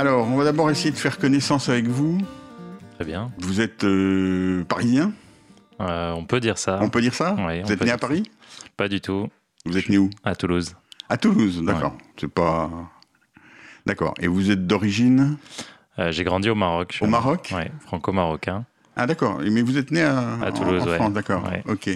[0.00, 2.18] Alors, on va d'abord essayer de faire connaissance avec vous.
[2.94, 3.30] Très bien.
[3.38, 5.12] Vous êtes euh, parisien,
[5.80, 6.78] Euh, on peut dire ça.
[6.82, 8.24] on peut dire ça Oui, Vous êtes né à Paris
[8.76, 9.28] Pas du tout.
[9.64, 10.74] Vous êtes né où À Toulouse.
[11.08, 11.96] À Toulouse, d'accord.
[12.18, 12.70] C'est pas...
[13.86, 14.14] D'accord.
[14.20, 15.36] Et vous êtes d'origine
[15.98, 16.98] Euh, J'ai grandi au Maroc.
[17.02, 18.64] Au Maroc Ouais, franco-marocain.
[18.96, 19.40] Ah d'accord.
[19.42, 20.96] Mais vous êtes né à, À Toulouse, en, ouais.
[20.96, 21.42] France, d'accord.
[21.44, 21.62] Ouais.
[21.66, 21.88] Ok.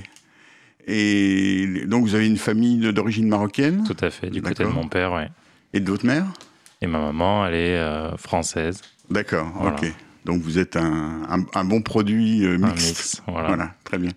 [0.87, 4.31] Et donc vous avez une famille d'origine marocaine Tout à fait.
[4.31, 5.29] Du côté de mon père, ouais.
[5.73, 6.27] et de votre mère
[6.83, 8.81] Et ma maman, elle est euh, française.
[9.11, 9.77] D'accord, Voilà.
[9.77, 9.93] ok.
[10.25, 12.87] Donc vous êtes un, un- un bon produit euh, Un mixte.
[12.89, 13.23] mix.
[13.27, 13.49] Voilà.
[13.49, 14.13] Voilà, très bien.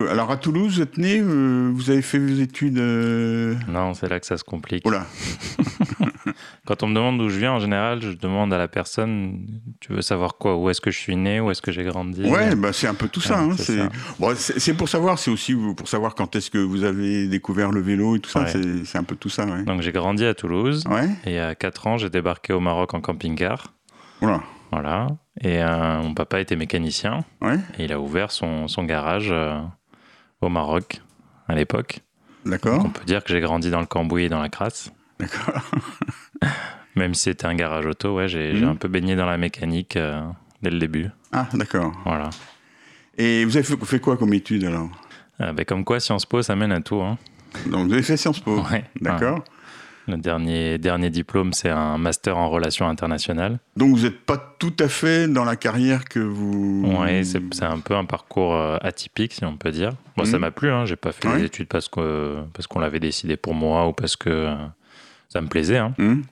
[0.00, 2.78] Euh, Alors à Toulouse, vous êtes né, euh, vous avez fait vos études.
[2.78, 4.86] euh, Non, c'est là que ça se complique.
[4.86, 5.06] Oula,
[6.66, 9.46] Quand on me demande d'où je viens, en général, je demande à la personne
[9.80, 12.22] Tu veux savoir quoi Où est-ce que je suis né Où est-ce que j'ai grandi?
[12.30, 13.42] Ouais, bah, c'est un peu tout ça.
[13.42, 17.26] Ouais, hein, c'est bon, pour savoir, c'est aussi pour savoir quand est-ce que vous avez
[17.26, 18.42] découvert le vélo et tout ça.
[18.42, 18.52] Ouais.
[18.84, 19.62] c'est- un peu tout ça, ouais.
[19.64, 20.84] Donc j'ai grandi à Toulouse.
[20.88, 23.72] Ouais, Et à 4 ans, j'ai débarqué au Maroc en camping-car.
[24.20, 24.42] voilà.
[24.72, 25.08] Voilà.
[25.40, 27.24] Et euh, mon papa était mécanicien.
[27.40, 29.58] Ouais, Et il a ouvert son, son garage euh,
[30.40, 31.00] au Maroc
[31.48, 32.00] à l'époque.
[32.44, 34.92] D'accord, on peut dire que j'ai grandi dans le cambouis et dans la crasse.
[35.18, 35.62] d'accord.
[36.94, 38.68] Même si c'était un garage auto, ouais, j'ai Mhm.
[38.70, 40.22] un peu baigné dans la mécanique euh,
[40.62, 41.08] dès le début.
[41.32, 41.92] Ah, d'accord.
[42.04, 42.30] Voilà.
[43.16, 44.88] Et vous avez fait, quoi comme études alors?
[45.38, 47.00] Ben, comme quoi, Sciences Po, ça mène à tout.
[47.00, 47.16] Hein.
[47.66, 48.60] Donc vous avez fait Sciences Po.
[48.62, 48.84] Ouais.
[49.00, 49.44] D'accord.
[50.08, 53.58] Le dernier, dernier diplôme, c'est un master en relations internationales.
[53.76, 56.82] Donc vous n'êtes pas tout à fait dans la carrière que vous.
[56.98, 59.92] Ouais, c'est un peu un parcours euh, atypique, si on peut dire.
[60.16, 60.40] Moi, ça Mhm.
[60.40, 60.70] m'a plu.
[60.70, 60.86] Hein.
[60.86, 61.38] J'ai pas fait Ouais.
[61.38, 64.54] les études parce que parce qu'on l'avait décidé pour moi ou parce que euh,
[65.28, 65.76] ça me plaisait.
[65.78, 65.94] Hein.
[65.98, 66.22] Hmm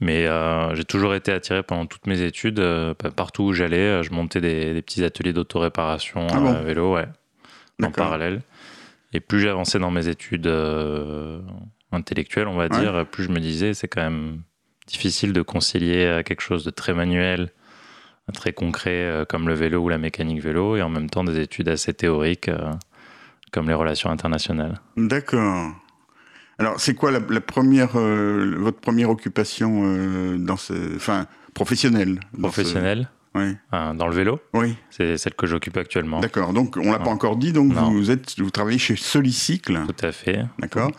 [0.00, 2.58] Mais euh, j'ai toujours été attiré pendant toutes mes études.
[2.60, 6.60] euh, pa- partout où j'allais, je montais des, des petits ateliers d'autoréparation Ah bon à
[6.62, 7.06] vélo, ouais,
[7.82, 8.40] en parallèle.
[9.12, 11.40] Et plus j'avançais dans mes études euh,
[11.92, 12.80] intellectuelles, on va Ouais.
[12.80, 14.42] dire, plus je me disais c'est quand même
[14.86, 17.50] difficile de concilier euh, quelque chose de très manuel,
[18.34, 21.38] très concret euh, comme le vélo ou la mécanique vélo, et en même temps des
[21.40, 22.72] études assez théoriques euh,
[23.52, 24.80] comme les relations internationales.
[24.96, 25.72] D'accord.
[26.58, 32.16] Alors, c'est quoi la, la première, euh, votre première occupation euh, dans ce, enfin, professionnelle
[32.32, 33.56] dans ce- Professionnel, Ouais.
[33.74, 34.74] euh, dans le vélo, Oui.
[34.90, 36.18] c'est celle que j'occupe actuellement.
[36.20, 36.52] D'accord.
[36.52, 37.52] Donc, on l'a pas encore dit.
[37.52, 37.90] Donc, Non.
[37.92, 39.80] vous êtes, vous travaillez chez Solicycle.
[39.86, 40.44] Tout à fait.
[40.58, 40.90] D'accord.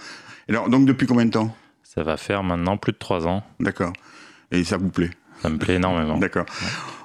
[0.49, 1.55] Alors, donc, depuis combien de temps?
[1.83, 3.43] Ça va faire maintenant plus de trois ans.
[3.59, 3.93] D'accord.
[4.51, 5.11] Et ça vous plaît?
[5.41, 6.17] Ça me plaît énormément.
[6.17, 6.45] D'accord.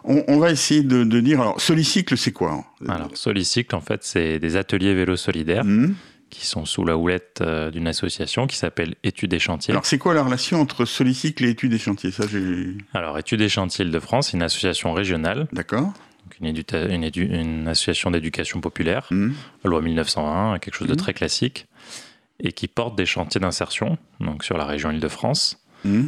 [0.04, 1.40] On, on va essayer de, de dire.
[1.40, 5.94] Alors, Solicycle, c'est quoi Alors, Solicycle, en fait, c'est des ateliers vélo solidaires Hmm.
[6.30, 9.72] qui sont sous la houlette euh, d'une association qui s'appelle Études et Chantiers.
[9.72, 12.10] Alors, c'est quoi la relation entre Solicycle et Études et Chantiers?
[12.10, 12.24] Ça.
[12.92, 15.92] Alors, Études et Chantiers de France, c'est une association régionale, D'accord.
[16.40, 19.30] une, association d'éducation populaire, Hmm.
[19.64, 20.98] loi 1901, quelque chose de Mhm.
[20.98, 21.66] très classique,
[22.40, 26.06] et qui porte des chantiers d'insertion, donc sur la région Île-de-France, Hmm.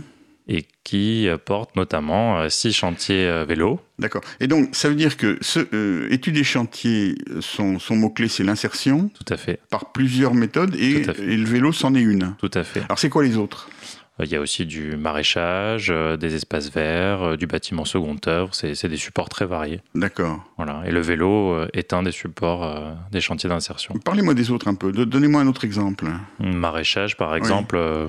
[0.49, 3.79] et qui euh, porte notamment euh, six chantiers euh, vélo.
[3.99, 4.23] D'accord.
[4.41, 9.11] Et donc, ça veut dire que ce, euh, études chantiers, son, son mot-clé, c'est l'insertion
[9.11, 12.35] Tout à fait, par plusieurs méthodes et, et le vélo, c'en est une.
[12.39, 12.81] tout à fait.
[12.85, 13.69] Alors, c'est quoi les autres?
[14.19, 18.55] Il y a aussi du maraîchage, euh, des espaces verts, euh, du bâtiment second œuvre.
[18.55, 19.83] C'est des supports très variés.
[19.95, 20.43] D'accord.
[20.57, 20.83] Voilà.
[20.87, 23.95] Et le vélo euh, est un des supports euh, des chantiers d'insertion.
[24.05, 24.91] Parlez-moi des autres un peu.
[24.91, 26.07] Donnez-moi un autre exemple.
[26.41, 28.07] Maraîchage, par exemple, euh,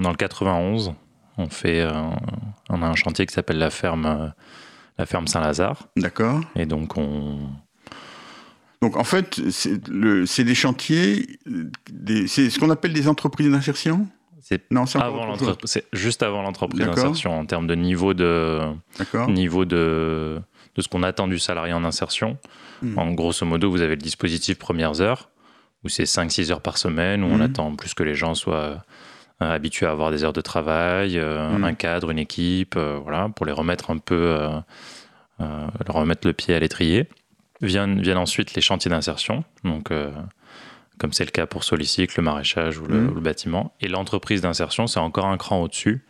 [0.00, 0.94] dans le 91,
[1.36, 1.90] on, fait, euh,
[2.68, 4.28] on a un chantier qui s'appelle la ferme, euh,
[4.98, 5.88] la ferme Saint-Lazare.
[5.96, 6.40] D'accord.
[6.54, 7.38] Et donc, on,
[8.82, 14.06] Donc, en fait, c'est des chantiers, euh, c'est ce qu'on appelle des entreprises d'insertion?
[14.42, 15.26] C'est Non, c'est avant
[15.92, 18.60] juste avant l'entreprise d'insertion en termes de niveau de,
[19.28, 20.40] niveau de,
[20.74, 22.38] de ce qu'on attend du salarié en insertion.
[22.82, 22.98] Hmm.
[22.98, 25.28] En grosso modo, vous avez le dispositif premières heures,
[25.84, 27.42] où c'est 5-6 heures par semaine, où on Hmm.
[27.42, 28.82] attend plus que les gens soient
[29.42, 31.64] euh, habitués à avoir des heures de travail, euh, Hmm.
[31.64, 34.38] un cadre, une équipe, euh, voilà, pour les remettre un peu,
[35.38, 37.08] leur remettre le pied à l'étrier.
[37.62, 39.90] Viennent, viennent ensuite les chantiers d'insertion, donc
[41.00, 43.10] comme c'est le cas pour Solicycle, le maraîchage ou le, Hmm.
[43.10, 43.74] ou le bâtiment.
[43.80, 46.04] Et l'entreprise d'insertion, c'est encore un cran au-dessus.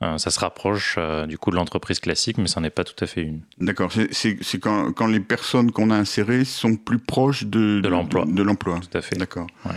[0.00, 3.02] Euh, ça se rapproche euh, du coup de l'entreprise classique, mais ça n'est pas tout
[3.02, 3.40] à fait une.
[3.58, 3.90] D'accord.
[4.12, 8.24] C'est- quand, quand les personnes qu'on a insérées sont plus proches de, De l'emploi.
[8.28, 8.78] De, l'emploi.
[8.78, 9.16] Tout à fait.
[9.16, 9.48] D'accord.
[9.64, 9.72] Ouais.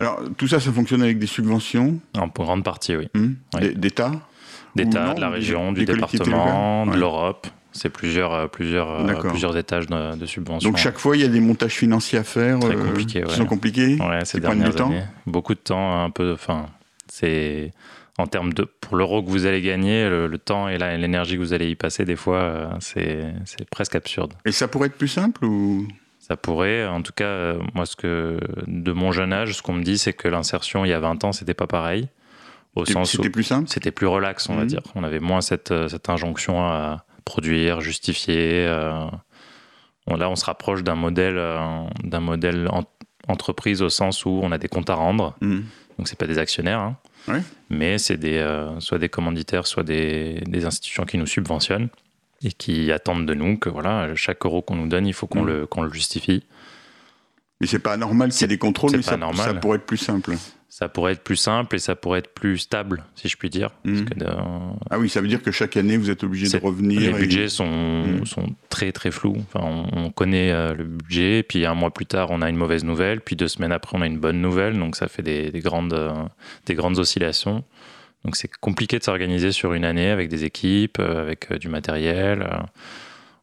[0.00, 3.08] Alors, tout ça, ça fonctionne avec des subventions En grande partie, oui.
[3.14, 3.74] hmm, Oui.
[3.74, 4.12] d'État
[4.76, 7.46] D'État, de la région, des du département, de l'Europe.
[7.76, 10.70] C'est plusieurs, euh, plusieurs, euh, plusieurs étages de, de subvention.
[10.70, 13.28] Donc chaque fois, il y a des montages financiers à faire Très euh, compliqué, qui
[13.28, 13.34] ouais.
[13.34, 13.98] sont compliqués.
[14.00, 15.04] Ouais, ces dernières du temps années.
[15.26, 16.32] Beaucoup de temps, un peu.
[16.32, 16.66] Enfin,
[17.08, 17.70] c'est
[18.18, 21.40] en termes de pour l'euro que vous allez gagner, le, le temps et l'énergie que
[21.40, 24.32] vous allez y passer, des fois, euh, c'est presque absurde.
[24.46, 25.86] Et ça pourrait être plus simple ou?
[26.18, 29.84] Ça pourrait, en tout cas, moi, ce que de mon jeune âge, ce qu'on me
[29.84, 32.08] dit, c'est que l'insertion il y a 20 ans, c'était pas pareil,
[32.74, 33.68] au sens où c'était plus simple?
[33.68, 34.66] c'était plus relax, on va Mhm.
[34.66, 34.80] dire.
[34.96, 37.04] On avait moins cette, cette injonction à
[37.36, 38.64] produire, justifier.
[38.66, 39.04] euh,
[40.06, 42.84] on- là, on se rapproche d'un modèle, euh, d'un modèle en-
[43.28, 45.36] entreprise au sens où on a des comptes à rendre.
[45.42, 45.64] Mhm.
[45.98, 46.96] Donc c'est pas des actionnaires, hein.
[47.70, 51.88] Mais c'est des, euh, soit des commanditaires, soit des, des institutions qui nous subventionnent
[52.44, 55.40] et qui attendent de nous que voilà, chaque euro qu'on nous donne, il faut qu'on
[55.42, 55.46] Mhm.
[55.48, 56.44] le, le justifie.
[57.60, 59.46] Mais c'est pas normal qu'il y ait des contrôles, c'est mais pas ça, normal.
[59.46, 60.36] ça pourrait être plus simple.
[60.78, 63.70] Ça pourrait être plus simple et ça pourrait être plus stable, si je puis dire.
[63.82, 64.26] Parce que de-
[64.90, 67.00] Ah oui, ça veut dire que chaque année, vous êtes obligé de revenir.
[67.00, 68.26] les et- budgets sont, Mhm.
[68.26, 69.38] sont très très flous.
[69.54, 72.56] Enfin, on, on connaît euh, le budget, puis un mois plus tard, on a une
[72.58, 74.78] mauvaise nouvelle, puis deux semaines après, on a une bonne nouvelle.
[74.78, 76.12] Donc ça fait des, des grandes, euh,
[76.66, 77.64] des grandes oscillations.
[78.26, 82.46] Donc c'est compliqué de s'organiser sur une année avec des équipes, euh, avec du matériel.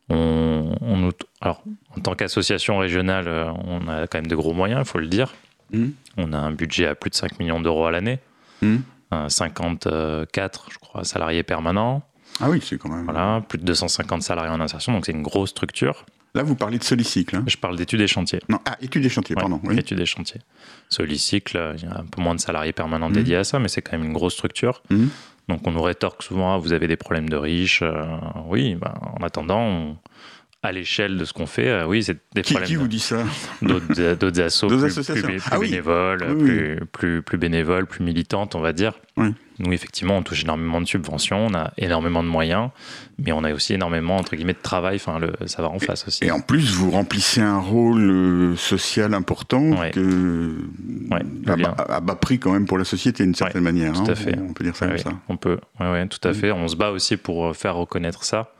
[0.10, 1.10] On, on
[1.42, 1.64] alors,
[1.98, 3.28] en tant qu'association régionale,
[3.66, 5.34] on a quand même de gros moyens, il faut le dire.
[5.72, 5.94] Mhm.
[6.18, 8.20] On a un budget à plus de 5 millions d'euros à l'année,
[8.62, 8.82] Mhm.
[9.14, 12.04] euh, 54, je crois, salariés permanents.
[12.40, 13.04] Ah oui, c'est quand même.
[13.06, 16.06] Voilà, plus de 250 salariés en insertion, donc c'est une grosse structure.
[16.36, 17.36] Là, vous parlez de Solicycle.
[17.36, 18.40] Hein Je parle d'études et chantiers.
[18.50, 19.62] non, ah, études et chantiers, Ouais, pardon.
[19.64, 19.78] Oui.
[19.78, 20.42] Études et chantiers.
[20.90, 23.16] Solicycle, euh, il y a un peu moins de salariés permanents Mhm.
[23.16, 24.82] dédiés à ça, mais c'est quand même une grosse structure.
[25.50, 27.82] Donc on nous rétorque souvent, ah, vous avez des problèmes de riches.
[27.84, 28.04] Euh,
[28.48, 29.98] oui, ben, en attendant, on-
[30.64, 33.00] à l'échelle de ce qu'on fait, euh, oui, c'est des Qui, problèmes qui vous dit
[33.00, 33.18] ça
[33.62, 35.28] d'autres d'autres assos plus, associations.
[35.28, 35.70] plus- plus Ah oui.
[35.70, 36.46] bénévoles, Oui, oui.
[36.46, 38.94] plus, plus, plus bénévoles, plus militantes, on va dire.
[39.18, 39.28] Oui.
[39.60, 42.70] Nous, effectivement, on touche énormément de subventions, on a énormément de moyens,
[43.20, 44.96] mais on a aussi énormément, entre guillemets, de travail.
[44.96, 46.24] Enfin, le, ça va en face aussi.
[46.24, 49.92] Et en plus, vous remplissez un rôle euh, social important Ouais.
[49.92, 50.56] que
[51.12, 53.94] Ouais, à, bas, à bas prix quand même pour la société d'une certaine manière.
[53.94, 54.06] tout hein.
[54.10, 54.36] à fait.
[54.40, 55.20] On peut dire ça Ouais, comme ça.
[55.30, 56.52] On peut, ouais, ouais, tout à fait.
[56.52, 58.54] On se bat aussi pour euh, faire reconnaître ça.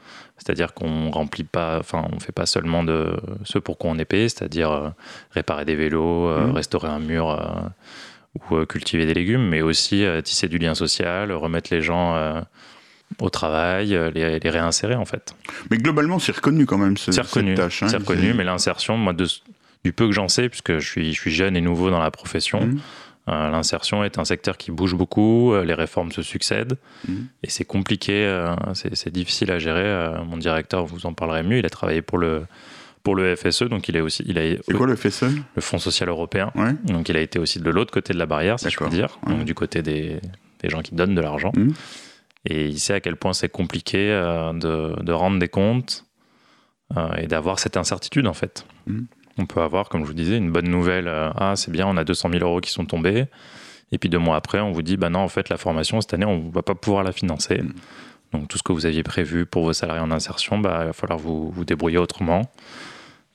[0.46, 4.06] C'est-à-dire qu'on remplit pas, enfin, on fait pas seulement de ce pour quoi on est
[4.06, 4.90] payé, c'est-à-dire euh,
[5.32, 6.52] réparer des vélos, euh, Mm.
[6.52, 11.74] restaurer un mur euh, ou cultiver des légumes, mais aussi tisser du lien social, remettre
[11.74, 12.44] les gens
[13.20, 15.36] au travail, les, les réinsérer en fait.
[15.70, 17.84] Mais globalement, c'est reconnu quand même ce, C'est reconnu, cette tâche.
[17.84, 17.88] hein.
[17.90, 19.28] c'est reconnu, mais l'insertion, moi, de,
[19.86, 22.10] du peu que j'en sais, puisque je suis, je suis jeune et nouveau dans la
[22.10, 22.80] profession, Mhm.
[23.30, 26.78] Euh, l'insertion est un secteur qui bouge beaucoup, euh, les réformes se succèdent,
[27.08, 27.28] Mhm.
[27.44, 30.20] et c'est compliqué, euh, c'est difficile à gérer.
[30.26, 32.46] mon directeur vous en parlerait mieux, il a travaillé pour le,
[33.04, 35.24] pour le FSE, donc il, est aussi, il a C'est quoi le FSE
[35.56, 36.74] le Fonds social européen, ouais.
[36.84, 38.94] donc il a été aussi de l'autre côté de la barrière, si je puis D'accord,
[38.94, 39.34] dire, ouais.
[39.36, 40.20] donc du côté des,
[40.62, 41.52] des gens qui donnent de l'argent.
[41.56, 41.74] Mhm.
[42.46, 46.06] Et il sait à quel point c'est compliqué de, de rendre des comptes
[47.18, 48.66] et d'avoir cette incertitude en fait.
[48.86, 49.08] Mhm.
[49.38, 51.08] On peut avoir, comme je vous disais, une bonne nouvelle.
[51.08, 53.26] euh, ah, c'est bien, on a 200 000 euros qui sont tombés.
[53.92, 56.14] Et puis deux mois après, on vous dit, bah non, en fait, la formation, cette
[56.14, 57.58] année, on ne va pas pouvoir la financer.
[57.62, 57.74] Mhm.
[58.34, 60.94] Donc tout ce que vous aviez prévu pour vos salariés en insertion, bah, il va
[60.94, 62.50] falloir vous, vous débrouiller autrement.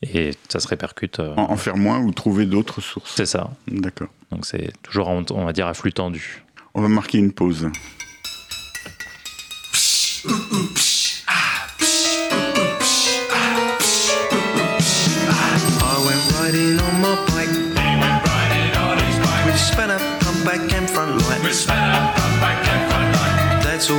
[0.02, 1.18] Et ça se répercute.
[1.20, 3.14] euh, En, en faire moins ou trouver d'autres sources.
[3.16, 3.50] c'est ça.
[3.68, 4.08] D'accord.
[4.30, 6.44] Donc c'est toujours, on va dire, à flux tendu.
[6.74, 7.68] On va marquer une pause.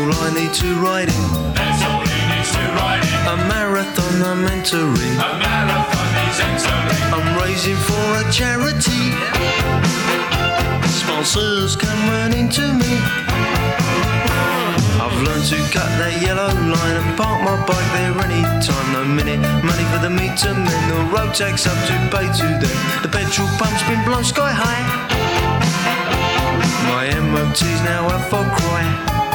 [0.10, 1.24] All I need to ride in.
[3.30, 5.18] A marathon I'm entering.
[7.13, 9.13] I'm raising for a charity.
[10.89, 12.94] Sponsors come running to me.
[14.98, 19.42] I've learned to cut that yellow line and park my bike there anytime, no minute.
[19.63, 22.78] Money for the meter men, the road tax up to pay to them.
[23.04, 24.86] The petrol pump's been blown sky high.
[26.89, 29.28] My MOT's now up for cry.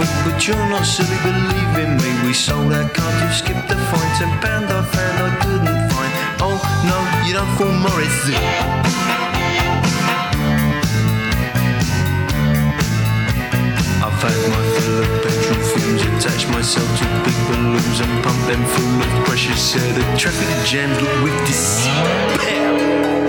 [0.00, 2.10] Week, but you're not silly, believe in me.
[2.26, 4.10] We sold our car you skipped the fine.
[4.16, 6.12] Ten pound I found I couldn't find.
[6.40, 6.56] Oh
[6.88, 8.18] no, you don't call Morris.
[14.04, 18.64] I've had my fill of petrol fumes, attached myself to big balloons and pumped them
[18.74, 19.92] full of precious air.
[19.92, 23.19] The traffic jams look with despair.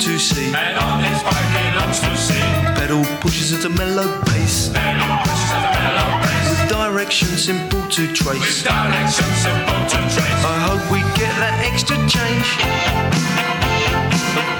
[0.00, 0.52] To see.
[0.54, 2.40] And on his bike he longs to see.
[2.78, 4.68] Pedal pushes at a mellow pace.
[4.70, 6.48] Pedal pushes at a mellow pace.
[6.50, 8.62] With direction simple to With trace.
[8.62, 10.40] direction simple to trace.
[10.44, 12.48] I hope we get that extra change.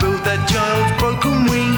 [0.00, 1.72] Build that child's broken wing.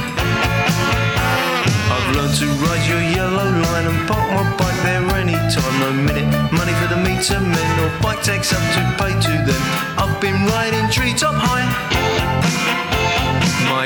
[1.93, 5.75] I've learned to ride your yellow line and park my bike there anytime.
[5.81, 9.63] No minute money for the meter men or bike tax up to pay to them.
[9.97, 12.06] I've been riding treetop high.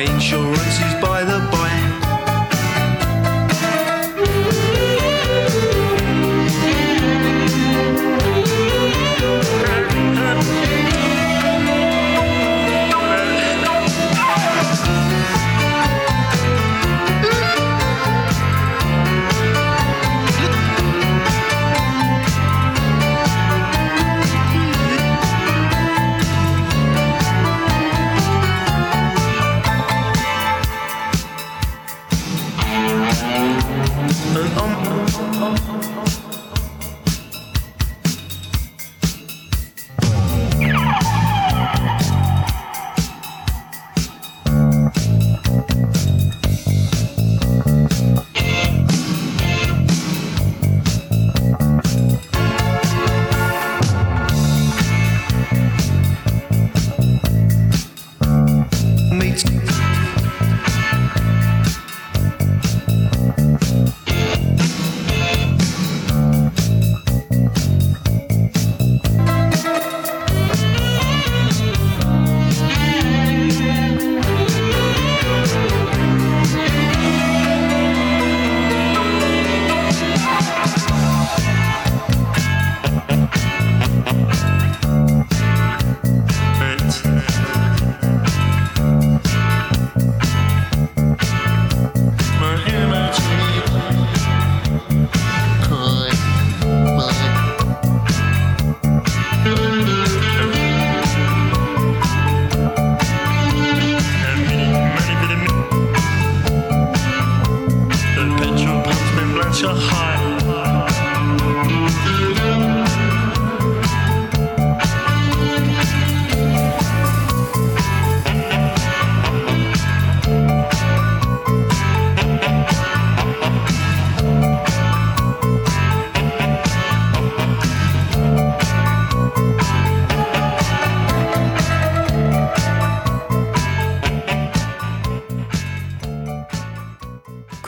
[0.01, 1.20] Insurance is by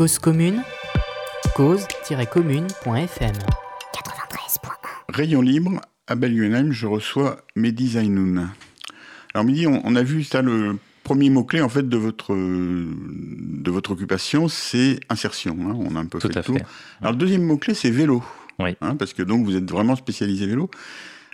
[0.02, 0.64] Cause commune,
[1.54, 3.32] cause-commune.fm.
[5.08, 8.50] Rayon libre, à Belgenheim, je reçois Mehdi Zainoun.
[9.32, 13.70] Alors Mehdi, on, on a vu ça, le premier mot-clé en fait de votre, de
[13.70, 15.56] votre occupation, c'est insertion.
[15.70, 16.56] hein, on a un peu Tout fait le tour.
[16.56, 16.64] fait.
[17.00, 18.24] Alors le deuxième mot-clé, c'est vélo.
[18.58, 18.74] Oui.
[18.80, 20.68] hein, parce que donc vous êtes vraiment spécialisé vélo.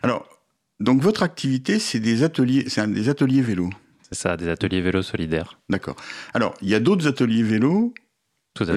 [0.02, 0.28] Alors,
[0.78, 3.70] donc votre activité, c'est des ateliers, c'est un- des ateliers vélo.
[4.12, 5.58] C'est ça, des ateliers vélo solidaires.
[5.70, 5.96] D'accord.
[6.34, 7.94] Alors, il y a d'autres ateliers vélo,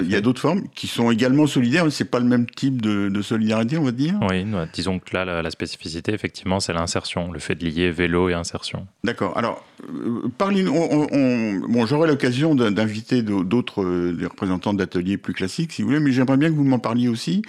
[0.02, 2.80] il y a d'autres formes qui sont également solidaires, mais c'est pas le même type
[2.82, 4.14] de, de solidarité, on va dire?
[4.28, 8.28] Oui, disons que là, la, la spécificité, effectivement, c'est l'insertion, le fait de lier vélo
[8.28, 8.86] et insertion.
[9.04, 9.36] D'accord.
[9.36, 10.28] Alors, euh,
[10.68, 15.82] on- on- bon, j'aurai l'occasion d'in- d'inviter d'au- d'autres euh, représentants d'ateliers plus classiques, si
[15.82, 17.42] vous voulez, mais j'aimerais bien que vous m'en parliez aussi.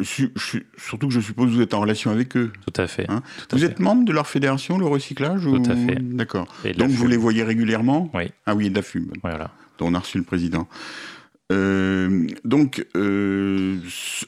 [0.00, 2.52] Je je surtout que je suppose que vous êtes en relation avec eux.
[2.66, 3.06] Tout à fait.
[3.08, 3.22] Hein?
[3.48, 3.70] Tout à Vous fait.
[3.72, 5.98] êtes membre de leur fédération, le recyclage Tout à fait.
[6.00, 6.48] D'accord.
[6.76, 8.10] Donc vous les voyez régulièrement?
[8.14, 8.24] Oui.
[8.46, 9.50] Ah oui, et de la FUB, Voilà.
[9.78, 10.66] dont on a reçu le président.
[11.52, 13.78] Euh, donc, euh,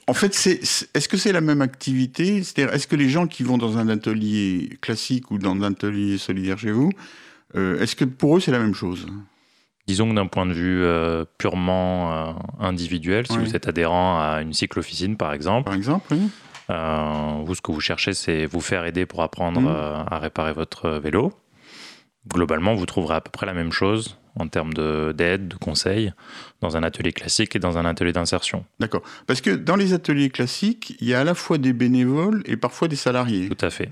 [0.06, 2.42] en fait, est-ce que c'est la même activité?
[2.42, 6.18] C'est-à-dire, est-ce que les gens qui vont dans un atelier classique ou dans un atelier
[6.18, 6.90] solidaire chez vous,
[7.54, 9.06] euh, est-ce que pour eux c'est la même chose?
[9.86, 10.84] Disons que d'un point de vue
[11.38, 13.44] purement individuel, si Oui.
[13.44, 16.18] vous êtes adhérent à une cyclo-officine par exemple, Par exemple, oui
[16.68, 20.90] vous ce que vous cherchez c'est vous faire aider pour apprendre euh, à réparer votre
[20.90, 21.32] vélo.
[22.28, 26.12] Globalement, vous trouverez à peu près la même chose en termes de- d'aide, de, conseils,
[26.60, 28.64] dans un atelier classique et dans un atelier d'insertion.
[28.80, 29.02] D'accord.
[29.26, 32.56] Parce que dans les ateliers classiques, il y a à la fois des bénévoles et
[32.56, 33.48] parfois des salariés.
[33.48, 33.88] Tout à fait.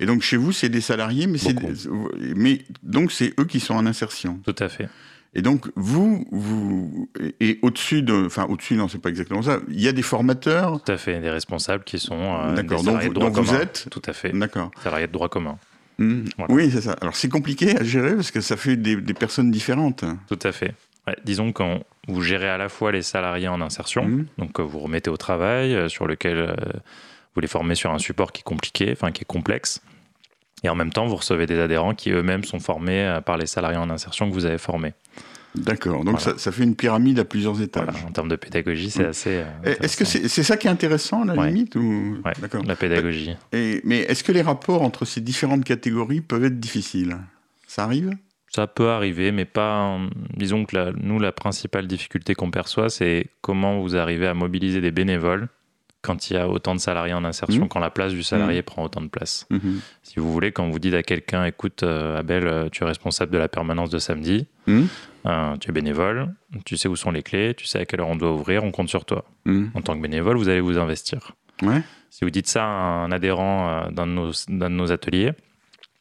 [0.00, 2.08] Et donc chez vous, c'est des salariés, mais c'est Beaucoup.
[2.36, 4.40] mais donc c'est eux qui sont en insertion.
[4.44, 4.88] Tout à fait.
[5.34, 9.58] Et donc vous vous et au-dessus de enfin au-dessus non, c'est pas exactement ça.
[9.68, 10.82] Il y a des formateurs.
[10.82, 11.20] Tout à fait.
[11.20, 12.78] Des responsables qui sont euh, des D'accord.
[12.78, 14.32] Donc, salariés vous- de droit donc vous êtes Tout à fait.
[14.32, 14.70] D'accord.
[14.82, 15.58] Salariés de droit commun.
[15.98, 16.52] Voilà.
[16.54, 16.96] Oui, c'est ça.
[17.00, 20.04] Alors c'est compliqué à gérer parce que ça fait des, des personnes différentes.
[20.28, 20.74] Tout à fait.
[21.06, 21.62] Ouais, disons que
[22.06, 24.26] vous gérez à la fois les salariés en insertion, Mhm.
[24.38, 26.54] donc euh, vous remettez au travail, euh, sur lequel euh,
[27.34, 29.80] vous les formez sur un support qui est compliqué, enfin qui est complexe.
[30.64, 33.46] Et en même temps, vous recevez des adhérents qui eux-mêmes sont formés euh, par les
[33.46, 34.92] salariés en insertion que vous avez formés.
[35.62, 36.04] D'accord.
[36.04, 36.36] Donc Voilà.
[36.36, 37.84] ça, ça fait une pyramide à plusieurs étages.
[37.90, 39.10] Voilà, en termes de pédagogie, c'est Mm.
[39.10, 39.30] assez.
[39.66, 41.48] euh, Est-ce que c'est ça qui est intéressant, à la Ouais.
[41.48, 42.18] limite ou...
[42.24, 42.32] Ouais,
[42.66, 47.16] la pédagogie Et- Mais est-ce que les rapports entre ces différentes catégories peuvent être difficiles?
[47.66, 48.10] Ça arrive?
[48.50, 49.98] Ça peut arriver, mais pas.
[50.36, 54.80] Disons que la- nous, la principale difficulté qu'on perçoit, c'est comment vous arrivez à mobiliser
[54.80, 55.48] des bénévoles
[56.00, 57.68] quand il y a autant de salariés en insertion, Mhm.
[57.68, 59.46] quand la place du salarié prend autant de place.
[59.50, 59.80] Mhm.
[60.02, 63.32] Si vous voulez, quand vous dites à quelqu'un, écoute, euh, Abel, euh, tu es responsable
[63.32, 64.46] de la permanence de samedi.
[65.26, 66.34] Euh, tu es bénévole,
[66.64, 68.70] tu sais où sont les clés, tu sais à quelle heure on doit ouvrir, on
[68.70, 69.24] compte sur toi.
[69.44, 69.70] Mhm.
[69.74, 71.32] En tant que bénévole, vous allez vous investir.
[71.62, 71.82] Ouais.
[72.10, 75.32] Si vous dites ça à un adhérent euh, d'un de nos, d'un de nos ateliers,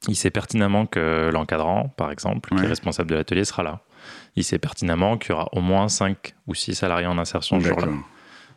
[0.07, 3.81] il sait pertinemment que l'encadrant, par exemple, qui est responsable de l'atelier, sera là.
[4.35, 7.67] Il sait pertinemment qu'il y aura au moins 5 ou 6 salariés en insertion ce
[7.67, 7.87] jour-là.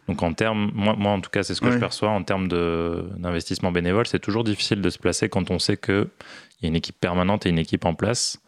[0.06, 1.72] Donc en termes, moi, moi en tout cas, c'est ce que Ouais.
[1.72, 2.48] je perçois en termes
[3.18, 6.06] d'investissement bénévole, c'est toujours difficile de se placer quand on sait qu'il
[6.62, 8.40] y a une équipe permanente et une équipe en place.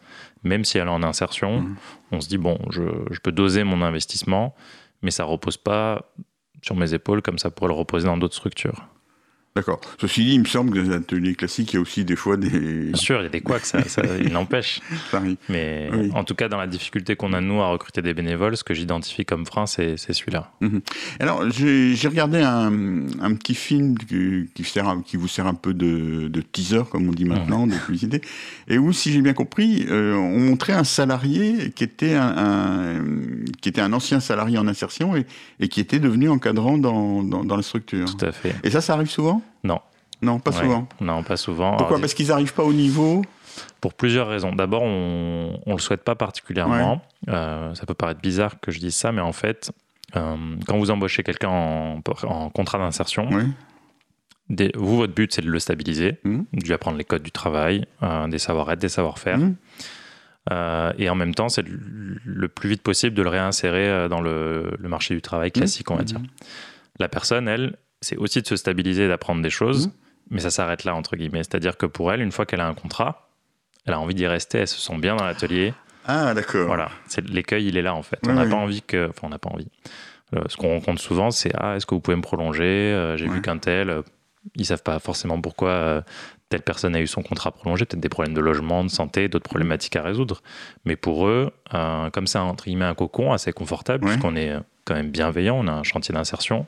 [0.43, 1.75] Même si elle est en insertion, Mhm.
[2.11, 4.55] on se dit, bon, je, je peux doser mon investissement,
[5.01, 6.11] mais ça repose pas
[6.61, 8.87] sur mes épaules comme ça pourrait le reposer dans d'autres structures.
[9.55, 9.79] D'accord.
[10.01, 12.15] Ceci dit, il me semble que dans les ateliers classiques, il y a aussi des
[12.15, 12.49] fois des...
[12.49, 14.81] Bien sûr, il y a des couacs, ça, ça, il n'empêche.
[15.47, 16.09] Mais Oui.
[16.15, 18.73] en tout cas, dans la difficulté qu'on a, nous, à recruter des bénévoles, ce que
[18.73, 20.51] j'identifie comme frein, c'est celui-là.
[21.19, 22.71] Alors, j'ai regardé un,
[23.21, 27.07] un petit film qui, qui sert qui vous sert un peu de, de teaser, comme
[27.07, 28.21] on dit maintenant, de publicité,
[28.67, 33.03] et où, si j'ai bien compris, euh, on montrait un salarié qui était un, un-
[33.61, 35.27] qui était un ancien salarié en insertion et,
[35.59, 38.05] et qui était devenu encadrant dans, dans, dans la structure.
[38.17, 38.55] Tout à fait.
[38.63, 39.41] Et ça, ça arrive souvent?
[39.63, 39.79] Non.
[40.21, 40.61] Non, pas Ouais.
[40.61, 40.87] souvent.
[41.01, 41.75] Non, pas souvent.
[41.77, 41.99] Pourquoi?
[41.99, 43.21] Parce qu'ils n'arrivent pas au niveau?
[43.81, 44.53] Pour plusieurs raisons.
[44.53, 47.01] D'abord, on ne le souhaite pas particulièrement.
[47.29, 49.71] Euh, ça peut paraître bizarre que je dise ça, mais en fait,
[50.15, 50.35] euh,
[50.67, 53.43] quand vous embauchez quelqu'un en, en contrat d'insertion, Ouais.
[54.49, 56.45] des- vous, votre but, c'est de le stabiliser, Mhm.
[56.53, 59.39] de lui apprendre les codes du travail, euh, des savoir-être, des savoir-faire.
[60.51, 64.71] Euh, et en même temps, c'est le plus vite possible de le réinsérer dans le,
[64.77, 66.19] le marché du travail classique, on va dire.
[66.99, 69.93] La personne, elle, c'est aussi de se stabiliser d'apprendre des choses, Mhm.
[70.31, 71.39] mais ça s'arrête là, entre guillemets.
[71.43, 73.29] C'est-à-dire que pour elle, une fois qu'elle a un contrat,
[73.85, 75.73] elle a envie d'y rester, elle se sent bien dans l'atelier.
[76.05, 76.67] Ah, d'accord.
[76.67, 76.89] Voilà,
[77.29, 78.19] l'écueil, il est là en fait.
[78.27, 79.67] On n'a pas envie que, enfin, on n'a pas envie.
[80.35, 82.63] Euh, ce qu'on rencontre souvent, c'est ah, est-ce que vous pouvez me prolonger?
[82.63, 83.35] Euh, J'ai Ouais.
[83.35, 84.01] vu qu'un tel, euh,
[84.55, 86.01] ils savent pas forcément pourquoi euh,
[86.49, 89.47] telle personne a eu son contrat prolongé, peut-être des problèmes de logement, de santé, d'autres
[89.47, 90.41] problématiques à résoudre.
[90.85, 94.11] Mais pour eux, euh, comme ça, entre guillemets, un cocon assez confortable, Ouais.
[94.11, 94.53] puisqu'on est
[94.85, 96.67] quand même bienveillant, on a un chantier d'insertion,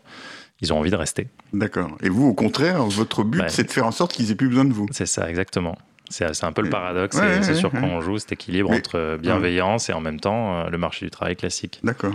[0.62, 1.28] ils ont envie de rester.
[1.54, 1.92] D'accord.
[2.02, 4.66] Et vous, au contraire, votre but, c'est de faire en sorte qu'ils aient plus besoin
[4.66, 4.88] de vous.
[4.92, 5.78] C'est ça, exactement.
[6.10, 7.80] C'est un peu le paradoxe, Ouais, c'est ouais, sur ouais.
[7.80, 11.06] quoi on joue cet équilibre Mais- entre bienveillance et en même temps euh, le marché
[11.06, 11.80] du travail classique.
[11.84, 12.14] D'accord.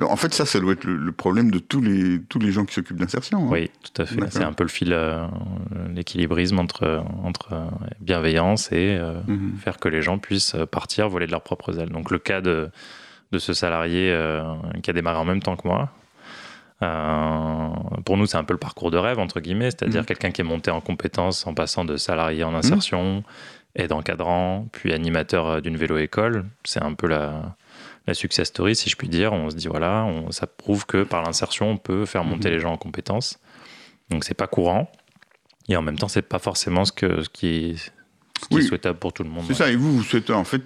[0.00, 2.64] En fait, ça, ça doit être le, le problème de tous les, tous les gens
[2.64, 3.44] qui s'occupent d'insertion.
[3.44, 3.48] hein.
[3.50, 4.18] Oui, tout à fait.
[4.30, 5.24] C'est un peu le fil, euh,
[5.94, 7.64] l'équilibrisme entre, entre euh,
[8.00, 9.56] bienveillance et euh, Mhm.
[9.62, 11.90] faire que les gens puissent partir, voler de leurs propres ailes.
[11.90, 12.70] Donc le cas de,
[13.32, 14.16] de ce salarié
[14.82, 15.90] qui a démarré en même temps que moi,
[16.82, 17.68] euh,
[18.04, 20.06] pour nous c'est un peu le parcours de rêve, entre guillemets, c'est-à-dire Mhm.
[20.06, 23.22] quelqu'un qui est monté en compétence en passant de salarié en insertion,
[23.74, 26.44] aide encadrant, puis animateur euh, d'une vélo-école.
[26.64, 27.56] C'est un peu la,
[28.06, 29.32] la success story, si je puis dire.
[29.32, 32.54] On se dit, voilà, on- ça prouve que par l'insertion, on peut faire monter Mhm.
[32.54, 33.38] les gens en compétences.
[34.10, 34.90] Donc c'est pas courant.
[35.68, 37.92] Et en même temps, c'est pas forcément ce, que, ce qui est,
[38.42, 38.64] ce qui est Oui.
[38.66, 39.44] souhaitable pour tout le monde.
[39.46, 40.62] C'est ça, et vous, vous souhaitez en fait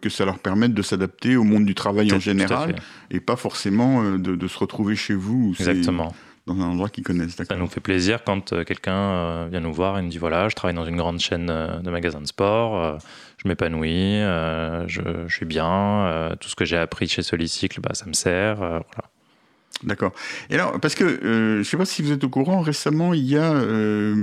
[0.00, 2.76] que ça leur permette de s'adapter au monde du travail Tout- en général
[3.10, 6.14] et pas forcément euh, de, de se retrouver chez vous Exactement.
[6.46, 7.36] dans un endroit qu'ils connaissent.
[7.36, 10.48] Ça nous fait plaisir quand euh, quelqu'un euh, vient nous voir et nous dit voilà,
[10.48, 12.98] je travaille dans une grande chaîne de magasins de sport,
[13.42, 14.20] je m'épanouis,
[14.88, 18.56] je, je suis bien, tout ce que j'ai appris chez Solicycle, bah, ça me sert.
[18.56, 18.82] voilà.
[19.84, 20.12] D'accord.
[20.50, 23.12] Et alors, parce que euh, je ne sais pas si vous êtes au courant, récemment,
[23.14, 24.14] il y a euh,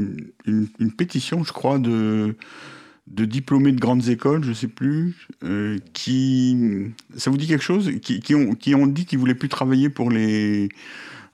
[0.45, 2.35] une, une pétition, je crois, de,
[3.07, 6.57] de diplômés de grandes écoles, je ne sais plus, euh, qui.
[7.17, 7.91] Ça vous dit quelque chose?
[8.01, 10.69] Qui, qui ont, qui ont dit qu'ils ne voulaient plus travailler pour les.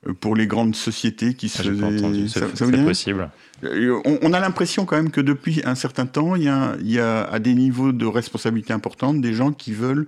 [0.08, 3.30] euh, Pour les grandes sociétés qui se Ah, pas faisaient- Ça, c'est ça c'est possible.
[3.64, 6.76] Euh, On, on a l'impression quand même que depuis un certain temps, il y a,
[6.82, 10.08] il y a à des niveaux de responsabilité importantes des gens qui veulent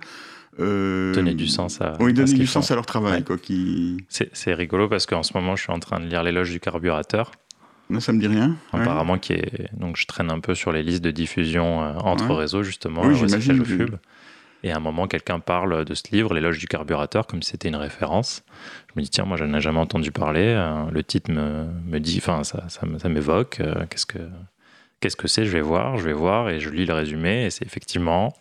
[0.60, 2.72] euh, Donner du sens à, Oui, à donner ce du qu'ils sens font.
[2.72, 3.22] à leur travail, Ouais.
[3.24, 3.38] quoi.
[3.38, 3.96] Qui...
[4.08, 7.32] C'est rigolo parce qu'en ce moment, je suis en train de lire l'éloge du carburateur.
[7.90, 8.56] Non, ça me dit rien.
[8.72, 8.80] Ouais.
[8.80, 12.30] apparemment qui est donc je traîne un peu sur les listes de diffusion euh, entre
[12.30, 12.36] Ouais.
[12.36, 13.96] réseaux justement Oui, recyclage j'imagine au que-
[14.64, 17.68] et à un moment quelqu'un parle de ce livre l'éloge du carburateur comme si c'était
[17.68, 18.44] une référence
[18.88, 21.66] je me dis tiens moi je n'en ai jamais entendu parler euh, le titre me,
[21.84, 24.18] me dit enfin ça, ça, m'évoque euh, qu'est-ce que
[25.00, 25.44] qu'est-ce que c'est?
[25.44, 28.32] Je vais voir je vais voir et je lis le résumé et c'est effectivement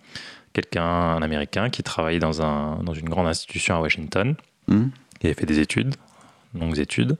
[0.53, 4.35] quelqu'un un américain qui travaille dans un dans une grande institution à Washington
[4.67, 4.91] Hum.
[5.21, 5.95] il avait fait des études
[6.53, 7.17] longues études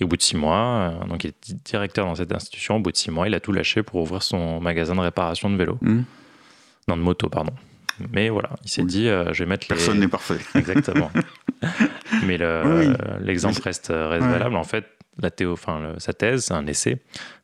[0.00, 0.56] Et au bout de six mois,
[1.02, 2.76] euh, donc il est directeur dans cette institution.
[2.76, 5.48] Au bout de six mois, il a tout lâché pour ouvrir son magasin de réparation
[5.50, 6.04] de vélos, Mhm.
[6.88, 7.52] non de moto, pardon.
[8.10, 8.88] Mais voilà, il s'est Oui.
[8.88, 10.38] dit, euh, je vais mettre les- Personne n'est parfait.
[10.56, 11.10] Exactement.
[12.26, 12.94] Mais le- Oui, oui.
[13.20, 14.32] l'exemple reste, reste ouais.
[14.32, 14.56] valable.
[14.56, 14.86] En fait,
[15.20, 17.00] la théo, enfin, le- sa thèse, c'est un essai.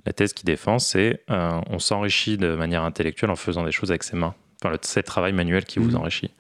[0.07, 3.91] La thèse qu'il défend, c'est euh, on s'enrichit de manière intellectuelle en faisant des choses
[3.91, 4.35] avec ses mains.
[4.63, 5.97] Enfin, le- c'est le travail manuel qui vous Mhm.
[5.97, 6.31] enrichit.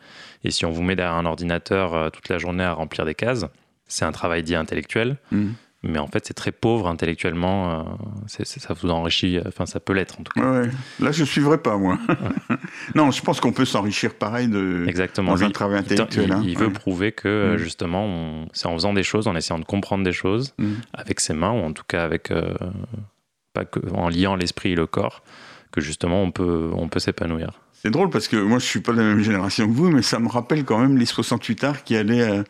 [0.45, 3.15] Et si on vous met derrière un ordinateur euh, toute la journée à remplir des
[3.15, 3.47] cases,
[3.87, 5.55] c'est un travail dit intellectuel, Mhm.
[5.85, 7.71] mais en fait, c'est très pauvre intellectuellement.
[7.71, 7.83] euh,
[8.27, 10.51] c'est- c'est- ça vous enrichit, euh, enfin, ça peut l'être en tout cas.
[10.63, 10.71] Ouais.
[11.01, 11.97] Là, je suivrai pas, moi.
[12.95, 14.85] non, je pense qu'on peut s'enrichir pareil de...
[14.89, 15.33] Exactement.
[15.33, 16.25] dans Lui, un travail il- intellectuel.
[16.27, 16.43] Il, hein.
[16.45, 16.73] il veut Ouais.
[16.73, 17.59] prouver que Mm.
[17.59, 20.77] justement, on- c'est en faisant des choses, en essayant de comprendre des choses Mhm.
[20.93, 22.53] avec ses mains, ou en tout cas avec euh,
[23.55, 25.23] pas que en liant l'esprit et le corps,
[25.73, 27.51] que justement on peut on peut s'épanouir.
[27.83, 30.03] C'est drôle parce que moi, je suis pas de la même génération que vous, mais
[30.03, 32.45] ça me rappelle quand même les 68 arts qui allaient à,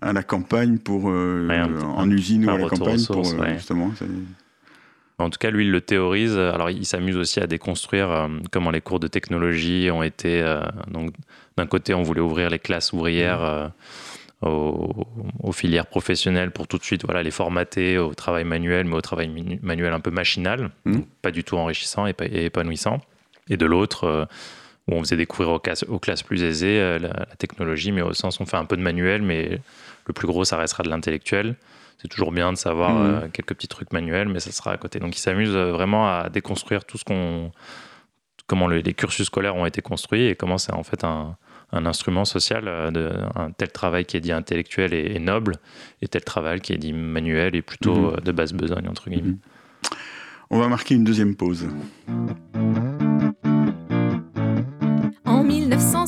[0.00, 3.40] à la campagne pour euh, Ouais, un- en usine ou à la campagne sources, pour
[3.40, 3.54] euh, ouais.
[3.54, 3.90] justement.
[3.98, 4.06] c'est-
[5.18, 6.38] En tout cas, lui, il le théorise.
[6.38, 10.40] Alors, il s'amuse aussi à déconstruire euh, comment les cours de technologie ont été.
[10.40, 11.10] euh, donc,
[11.56, 13.68] d'un côté, on voulait ouvrir les classes ouvrières euh,
[14.42, 15.04] aux,
[15.42, 19.00] aux filières professionnelles pour tout de suite voilà, les formater au travail manuel, mais au
[19.02, 19.28] travail
[19.62, 22.14] manuel un peu machinal, donc pas du tout enrichissant et
[22.46, 23.00] épanouissant.
[23.50, 24.24] Et de l'autre, euh,
[24.88, 28.02] où on faisait découvrir aux classes, aux classes plus aisées euh, la, la technologie, mais
[28.02, 29.60] au sens, on fait un peu de manuel, mais
[30.06, 31.56] le plus gros, ça restera de l'intellectuel.
[32.00, 33.04] C'est toujours bien de savoir Mhm.
[33.24, 34.98] euh, quelques petits trucs manuels, mais ça sera à côté.
[35.00, 37.52] Donc, il s'amuse euh, vraiment à déconstruire tout ce qu'on.
[38.46, 41.36] comment le- les cursus scolaires ont été construits et comment c'est en fait un,
[41.72, 45.54] un instrument social de un tel travail qui est dit intellectuel et, et noble
[46.02, 49.28] et tel travail qui est dit manuel et plutôt euh, de basse besogne, entre guillemets.
[49.28, 49.38] Mhm.
[50.50, 51.68] On va marquer une deuxième pause.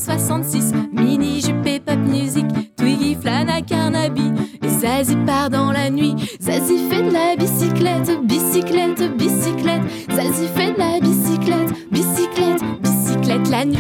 [0.09, 2.45] 1966, mini jupe et pop music,
[2.77, 6.17] Twiggy, Flana, Carnaby et Zazie part dans la nuit.
[6.41, 9.83] Zazie fait de la bicyclette, bicyclette, bicyclette.
[10.11, 13.79] Zazie fait de la bicyclette, bicyclette, bicyclette la nuit.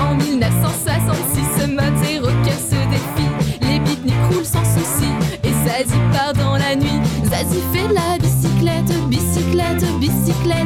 [0.00, 3.60] En 1966, Mott et Rocker se défient.
[3.62, 5.10] Les beatniks roulent sans souci
[5.44, 7.00] et Zazie part dans la nuit.
[7.22, 10.57] Zazie fait de la bicyclette, bicyclette, bicyclette.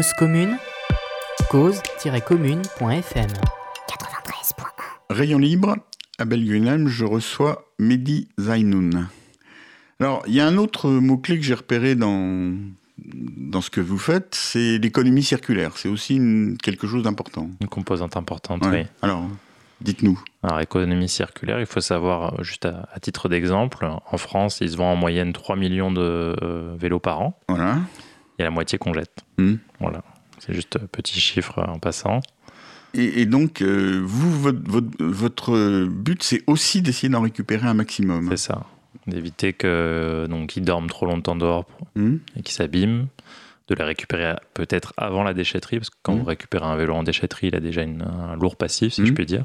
[0.00, 0.56] Cause commune,
[1.50, 3.28] cause-commune.fm.
[5.10, 5.76] Rayon libre,
[6.18, 9.08] à Belguenheim, je reçois Mehdi Zainoun.
[10.00, 12.54] Alors, il y a un autre mot-clé que j'ai repéré dans,
[12.96, 15.72] dans ce que vous faites, c'est l'économie circulaire.
[15.76, 17.50] C'est aussi une- quelque chose d'important.
[17.60, 18.84] Une composante importante, Ouais.
[18.84, 18.86] oui.
[19.02, 19.24] Alors,
[19.82, 20.18] dites-nous.
[20.42, 24.70] Alors, économie circulaire, il faut savoir, euh, juste à, à titre d'exemple, en France, il
[24.70, 27.38] se vend en moyenne 3 millions de euh, vélos par an.
[27.50, 27.76] Voilà.
[28.40, 29.18] A la moitié qu'on jette.
[29.38, 29.56] Hmm.
[29.80, 30.02] Voilà.
[30.38, 32.20] C'est juste un petit chiffre euh, en passant.
[32.94, 37.74] Et, et donc, euh, vous, votre, votre, votre but, c'est aussi d'essayer d'en récupérer un
[37.74, 38.28] maximum.
[38.30, 38.66] C'est ça.
[39.06, 43.06] D'éviter que donc ils dorment trop longtemps dehors Hmm et qu'ils s'abîment.
[43.68, 47.04] De les récupérer peut-être avant la déchetterie, parce que quand vous récupérez un vélo en
[47.04, 49.44] déchetterie, il a déjà une- un lourd passif, si je puis dire.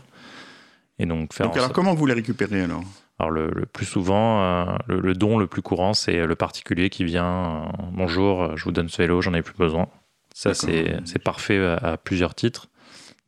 [0.97, 2.83] Et donc faire Donc alors comment vous les récupérez alors?
[3.19, 6.89] Alors le, le plus souvent, euh, le, le don le plus courant, c'est le particulier
[6.89, 7.59] qui vient euh,
[7.93, 9.87] Bonjour, je vous donne ce vélo, j'en ai plus besoin.
[10.33, 12.67] Ça, c'est c'est parfait à, à plusieurs titres.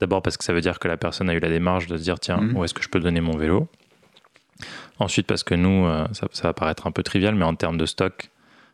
[0.02, 2.04] D'abord parce que ça veut dire que la personne a eu la démarche de se
[2.04, 2.58] dire tiens, Mhm.
[2.58, 3.68] où est-ce que je peux donner mon vélo?
[5.00, 7.78] Ensuite, parce que nous, euh, ça, ça va paraître un peu trivial, mais en termes
[7.78, 8.30] de stock,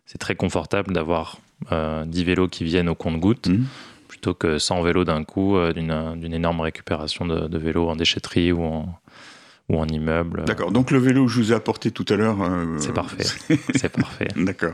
[0.06, 1.38] c'est très confortable d'avoir
[1.72, 3.66] euh, 10 vélos qui viennent au compte-gouttes Mhm.
[4.08, 8.52] plutôt que 100 vélos d'un coup d'une d'une énorme récupération de, de vélos en déchetterie
[8.52, 8.96] ou en,
[9.70, 10.44] ou en immeuble.
[10.46, 10.72] D'accord.
[10.72, 12.42] Donc le vélo que je vous ai apporté tout à l'heure.
[12.42, 13.24] euh, C'est parfait.
[13.76, 14.28] C'est parfait.
[14.36, 14.74] D'accord.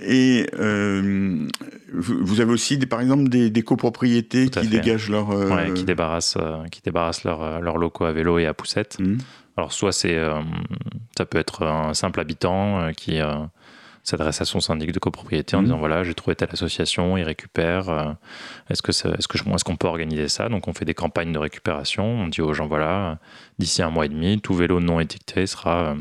[0.00, 1.46] Et euh,
[1.92, 4.66] vous avez aussi, des, par exemple, des, des copropriétés qui fait.
[4.66, 5.30] dégagent leur.
[5.30, 8.98] euh, Ouais, qui débarrassent, euh, qui débarrassent leurs leurs locaux à vélo et à poussette.
[8.98, 9.18] Mhm.
[9.56, 10.18] Alors soit c'est,
[11.16, 13.18] ça peut être un simple habitant qui
[14.04, 15.64] s'adresse à son syndic de copropriété en Mhm.
[15.64, 17.88] disant voilà j'ai trouvé telle association, ils récupèrent.
[17.88, 18.12] euh,
[18.70, 20.48] est-ce que ça- est-ce que je- est-ce qu'on peut organiser ça?
[20.48, 22.04] Donc on fait des campagnes de récupération.
[22.04, 23.18] On dit aux gens voilà
[23.58, 25.94] d'ici un mois et demi tout vélo non étiqueté sera euh,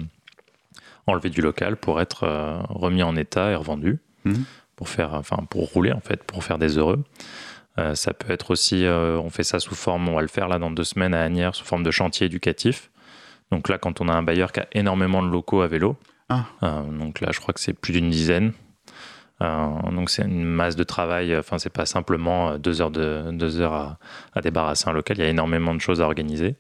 [1.08, 4.44] enlevé du local pour être euh, remis en état et revendu Mhm.
[4.76, 7.04] pour faire enfin pour rouler en fait pour faire des heureux.
[7.80, 10.48] Euh, ça peut être aussi, euh, on fait ça sous forme, on va le faire
[10.48, 12.92] là dans deux semaines à Agnières, sous forme de chantier éducatif.
[13.52, 15.98] Donc là, quand on a un bailleur qui a énormément de locaux à vélo,
[16.30, 16.46] Ah.
[16.64, 18.54] euh, donc là, je crois que c'est plus d'une dizaine.
[19.42, 21.36] Euh, donc c'est une masse de travail.
[21.38, 23.98] Enfin, c'est pas simplement euh, deux heures de deux heures à,
[24.34, 25.18] à débarrasser un local.
[25.18, 26.56] Il y a énormément de choses à organiser.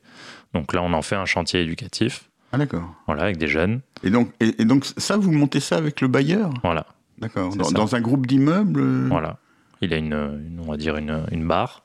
[0.53, 2.83] Donc là, on en fait un chantier éducatif, Ah d'accord.
[3.07, 6.07] voilà, avec des jeunes, Et donc, et, et donc ça, vous montez ça avec le
[6.07, 6.51] bailleur?
[6.63, 6.85] Voilà,
[7.19, 7.55] D'accord.
[7.55, 9.37] Dans, un groupe d'immeubles euh, voilà.
[9.81, 11.83] Il a une, une- on va dire une, une barre.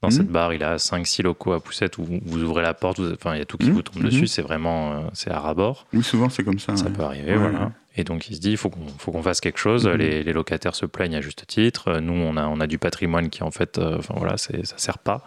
[0.00, 3.12] Dans cette barre, il a 5-6 locaux à poussette où vous, ouvrez la porte, vous-
[3.12, 3.72] enfin, il y a tout qui Mhm.
[3.72, 4.28] vous tombe dessus.
[4.28, 5.86] C'est vraiment, euh, c'est à ras-bord.
[5.92, 6.76] Oui, souvent c'est comme ça.
[6.76, 6.90] Ça ouais.
[6.92, 7.58] peut arriver, Ouais, voilà.
[7.64, 7.68] ouais.
[7.96, 9.88] Et donc il se dit, il faut qu'on faut qu'on fasse quelque chose.
[9.88, 11.98] Les, les locataires se plaignent à juste titre.
[11.98, 14.78] Nous, on a, on a du patrimoine qui en fait, euh, enfin voilà, c'est- ça
[14.78, 15.26] sert pas.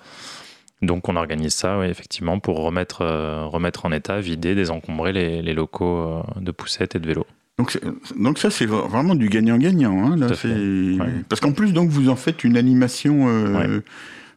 [0.82, 5.42] Donc on organise ça, ouais, effectivement, pour remettre, euh, remettre en état, vider, désencombrer les,
[5.42, 7.28] les locaux euh, de poussettes et de vélos.
[7.60, 7.78] Donc,
[8.18, 10.06] donc ça, c'est vra- vraiment du gagnant-gagnant.
[10.14, 11.12] Hein, là, c'est- Ouais.
[11.28, 13.82] Parce qu'en plus, donc, vous en faites une animation, Ouais.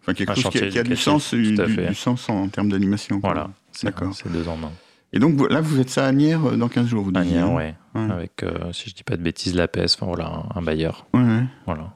[0.05, 2.49] Enfin, quelque Un chose qui a, qui a du sens, à du, du sens en,
[2.49, 3.19] termes d'animation.
[3.23, 4.15] Voilà, c'est D'accord.
[4.15, 4.71] c'est deux en un.
[5.13, 7.47] Et donc là, vous faites ça à Agnières euh, dans 15 jours, vous disiez, Agnières,
[7.47, 7.75] hein ouais.
[7.95, 8.11] Ouais.
[8.13, 11.07] Avec, euh, si je dis pas de bêtises, l'APS, enfin voilà, un, un bailleur.
[11.15, 11.45] Ouais, ouais.
[11.67, 11.93] Voilà.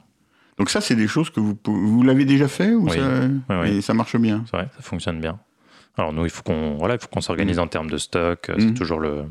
[0.57, 2.97] Donc ça, c'est des choses que vous vous l'avez déjà fait ou Oui.
[2.97, 3.03] ça,
[3.49, 3.69] Oui, oui.
[3.77, 4.43] et ça marche bien?
[4.49, 5.39] C'est vrai, ça fonctionne bien.
[5.97, 8.49] Alors nous, il faut qu'on voilà, qu'on s'organise en termes de stock.
[8.49, 8.55] euh.
[8.57, 9.25] C'est toujours le,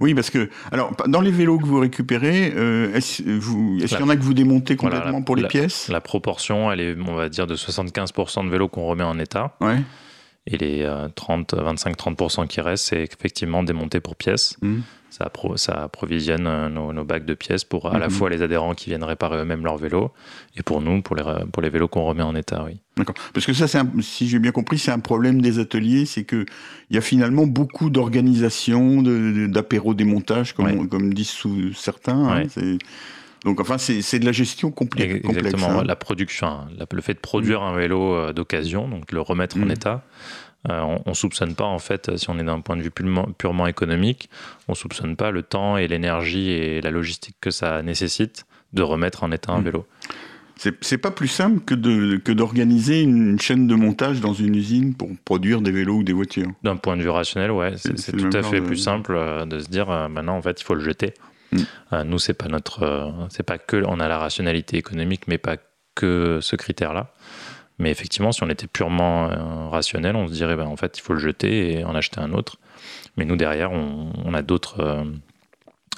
[0.00, 4.08] Oui, parce que alors dans les vélos que vous récupérez, euh, est-ce qu'il y en
[4.08, 5.88] a que vous démontez Voilà, complètement la- pour les la- pièces?
[5.88, 9.56] la proportion, elle est, on va dire, de 75% de vélos qu'on remet en état.
[9.60, 9.78] Ouais.
[10.46, 14.56] Et les euh, 30, 25-30% qui restent, c'est effectivement démonté pour pièces.
[14.62, 14.82] Mhm.
[15.10, 18.12] Ça, appro- ça approvisionne euh, nos, nos bacs de pièces pour à la Mhm.
[18.12, 20.12] fois les adhérents qui viennent réparer eux-mêmes leur vélo
[20.56, 22.80] et pour nous, pour les, re- pour les vélos qu'on remet en état, oui.
[22.96, 23.16] D'accord.
[23.34, 26.46] Parce que ça, un- si j'ai bien compris, c'est un problème des ateliers, c'est que
[26.90, 30.76] il y a finalement beaucoup d'organisations, d'apéros démontage, comme, Ouais.
[30.78, 32.28] on- comme disent sous- certains.
[32.28, 32.78] hein, c'est-
[33.44, 35.24] Donc enfin, c'est de la gestion complexe.
[35.24, 35.80] Exactement.
[35.80, 35.84] hein.
[35.84, 39.60] La production, la- le fait de produire un vélo euh, d'occasion, donc le remettre en
[39.60, 39.70] Mhm.
[39.70, 40.02] état,
[40.68, 43.26] euh, on, on soupçonne pas en fait, si on est d'un point de vue purement,
[43.38, 44.28] purement économique,
[44.68, 49.24] on soupçonne pas le temps et l'énergie et la logistique que ça nécessite de remettre
[49.24, 49.64] en état un Mhm.
[49.64, 49.86] vélo.
[50.82, 54.92] C'est pas plus simple que de que d'organiser une chaîne de montage dans une usine
[54.94, 56.50] pour produire des vélos ou des voitures.
[56.62, 59.58] D'un point de vue rationnel, ouais, c'est tout à fait de- plus simple euh, de
[59.58, 61.14] se dire maintenant en fait il faut le jeter.
[61.52, 61.58] Mm.
[61.92, 65.38] Euh, nous c'est pas notre, euh, c'est pas que on a la rationalité économique, mais
[65.38, 65.56] pas
[65.94, 67.12] que ce critère-là.
[67.78, 71.00] Mais effectivement, si on était purement euh, rationnel, on se dirait ben, en fait il
[71.00, 72.56] faut le jeter et en acheter un autre.
[73.16, 75.04] Mais nous derrière, on, on a d'autres euh,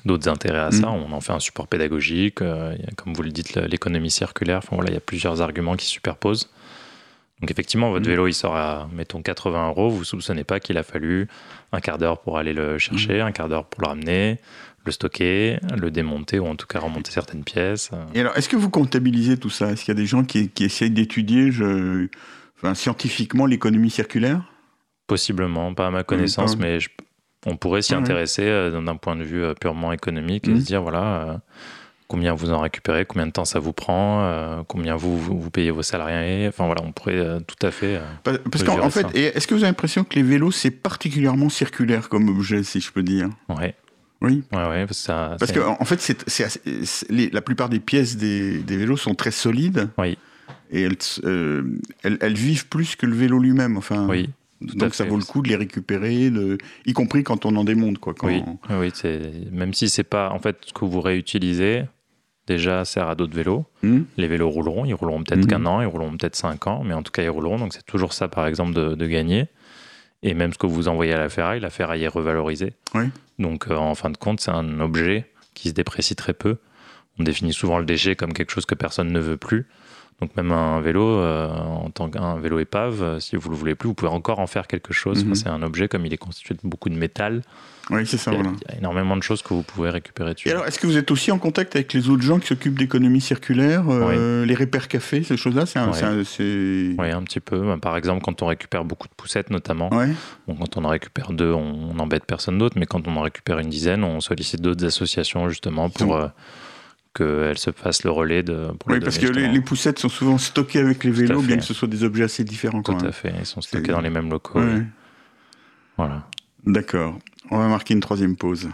[0.04, 0.90] d'autres intérêts à ça.
[0.90, 4.10] On en fait un support pédagogique, euh, il y a, comme vous le dites, l'économie
[4.10, 4.58] circulaire.
[4.58, 6.50] Enfin voilà, il y a plusieurs arguments qui se superposent.
[7.40, 8.10] Donc effectivement, votre Mm.
[8.10, 9.90] vélo, il sort à, mettons, 80 euros.
[9.90, 11.28] Vous soupçonnez pas qu'il a fallu
[11.72, 14.38] un quart d'heure pour aller le chercher, un quart d'heure pour le ramener,
[14.84, 17.90] le stocker, le démonter ou en tout cas remonter certaines pièces.
[18.14, 19.70] Et alors, est-ce que vous comptabilisez tout ça?
[19.70, 22.08] Est-ce qu'il y a des gens qui, qui essayent d'étudier je-
[22.56, 24.42] enfin, scientifiquement l'économie circulaire?
[25.06, 26.62] Possiblement, pas à ma connaissance, pas.
[26.64, 26.88] mais je-
[27.46, 27.98] on pourrait s'y ouais.
[28.00, 30.60] intéresser euh, d'un point de vue euh, purement économique et Mhm.
[30.60, 31.36] se dire, voilà, euh,
[32.08, 35.50] combien vous en récupérez, combien de temps ça vous prend, euh, combien vous, vous, vous
[35.50, 36.46] payez vos salariés.
[36.48, 37.96] Enfin voilà, on pourrait euh, tout à fait...
[37.96, 40.70] euh, Pa- Parce qu'en en fait, est-ce que vous avez l'impression que les vélos, c'est
[40.70, 43.28] particulièrement circulaire comme objet, si je peux dire?
[43.48, 43.74] Ouais,
[44.22, 44.42] Oui.
[44.52, 45.36] ouais, ouais, parce que ça...
[45.38, 45.96] Parce en fait,
[46.42, 46.60] assez-
[47.10, 49.88] les- la plupart des pièces des, des vélos sont très solides.
[49.98, 50.16] Oui.
[50.70, 51.64] Et elles, euh,
[52.02, 53.76] elles, elles vivent plus que le vélo lui-même.
[53.76, 54.30] Enfin, Oui,
[54.62, 55.10] donc ça fait.
[55.10, 56.56] vaut le coup de les récupérer, de,
[56.86, 57.98] y compris quand on en démonte.
[57.98, 61.84] Quoi, quand- Oui, c'est même si c'est pas en fait ce que vous réutilisez
[62.46, 63.64] déjà sert à d'autres vélos.
[63.82, 65.46] Hmm Les vélos rouleront, ils rouleront peut-être Mhm.
[65.46, 67.58] qu'un an, ils rouleront peut-être cinq ans, mais en tout cas ils rouleront.
[67.58, 69.46] Donc c'est toujours ça par exemple de, de gagner.
[70.22, 72.74] Et même ce que vous envoyez à la ferraille, la ferraille est revalorisée.
[72.94, 73.04] Oui.
[73.38, 76.58] Donc euh, en fin de compte, c'est un objet qui se déprécie très peu.
[77.18, 79.66] On définit souvent le déchet comme quelque chose que personne ne veut plus.
[80.22, 83.74] Donc même un vélo, euh, en tant qu'un vélo épave, euh, si vous le voulez
[83.74, 85.24] plus, vous pouvez encore en faire quelque chose.
[85.24, 85.32] Mhm.
[85.32, 87.42] Enfin, c'est un objet comme il est constitué de beaucoup de métal.
[87.90, 88.56] Oui, c'est ça, il, y a, voilà.
[88.68, 90.48] il y a énormément de choses que vous pouvez récupérer dessus.
[90.48, 92.78] Et alors, est-ce que vous êtes aussi en contact avec les autres gens qui s'occupent
[92.78, 97.58] d'économie circulaire, euh, les repères café, ces choses-là c'est Oui, un petit peu.
[97.58, 100.10] Ben, Par exemple, quand on récupère beaucoup de poussettes, notamment, Ouais.
[100.46, 103.58] Bon, quand on en récupère deux, on n'embête personne d'autre, mais quand on en récupère
[103.58, 106.16] une dizaine, on sollicite d'autres associations justement pour
[107.14, 108.68] qu'elles se fassent le relais de.
[108.78, 111.64] Pour les Oui, parce que les, poussettes sont souvent stockées avec les vélos, bien que
[111.64, 113.08] ce soit des objets assez différents quand Tout même.
[113.10, 114.60] à fait, ils sont stockés dans les mêmes locaux.
[114.60, 114.74] Ouais.
[114.74, 114.82] oui.
[115.96, 116.26] Voilà.
[116.64, 117.18] D'accord.
[117.50, 118.68] On va marquer une troisième pause.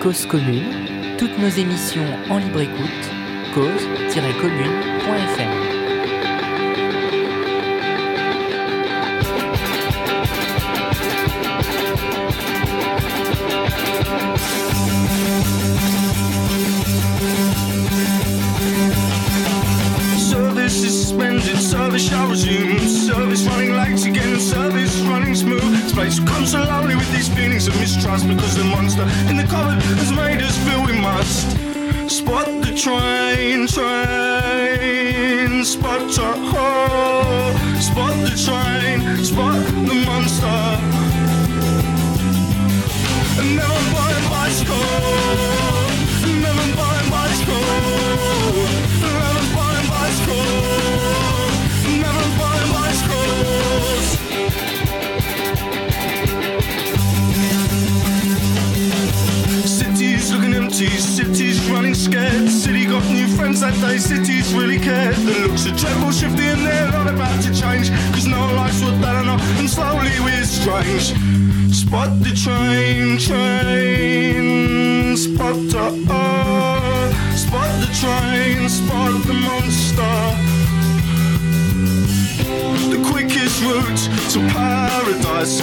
[0.00, 0.62] Cause commune.
[1.18, 3.10] Toutes nos émissions en libre écoute.
[3.54, 5.65] cause-commune.fm.
[26.46, 30.40] So lonely with these feelings of mistrust because the monster in the cupboard has made
[30.40, 31.50] us feel we must.
[32.08, 37.52] Spot the train, train, spot a hole.
[37.80, 40.75] Spot the train, spot the monster.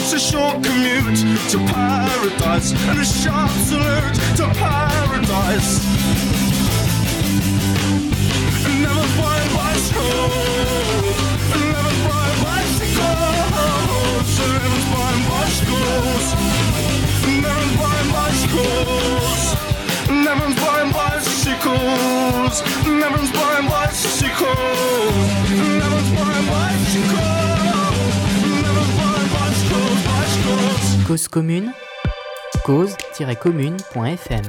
[0.05, 5.79] It's a short commute to paradise and a sharp salute to paradise.
[8.83, 10.27] Never buy a bicycle.
[11.55, 13.15] Never buy a bicycle.
[14.43, 16.27] Never buy bicycles.
[17.39, 19.47] Never buy bicycles.
[20.11, 22.55] Never buy bicycles.
[22.85, 24.65] Never buy bicycles.
[25.55, 27.42] Never buy bicycles.
[31.07, 31.71] Cause commune.
[32.65, 34.41] cause-commune.fm.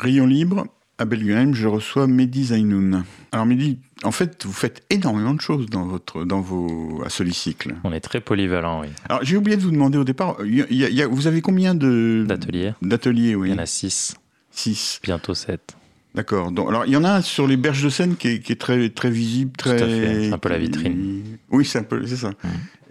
[0.00, 0.66] Rayon libre,
[0.98, 3.04] à Belgium, je reçois Mehdi Zainoun.
[3.32, 7.74] Alors Mehdi, en fait, vous faites énormément de choses dans, votre, dans vos à Solycycle.
[7.84, 8.88] On est très polyvalent, oui.
[9.08, 11.74] Alors j'ai oublié de vous demander au départ, y a- y a- vous avez combien
[11.74, 13.48] de D'ateliers, D'ateliers, oui.
[13.48, 14.14] il y en a 6,
[14.50, 15.00] Six.
[15.02, 15.76] bientôt 7.
[16.14, 16.50] D'accord.
[16.52, 18.52] Donc, alors il y en a un sur les berges de Seine qui est, qui
[18.52, 19.74] est très très visible, très.
[19.82, 20.24] à fait.
[20.28, 21.22] C'est un peu la vitrine.
[21.50, 22.30] Oui, c'est un peu, c'est ça.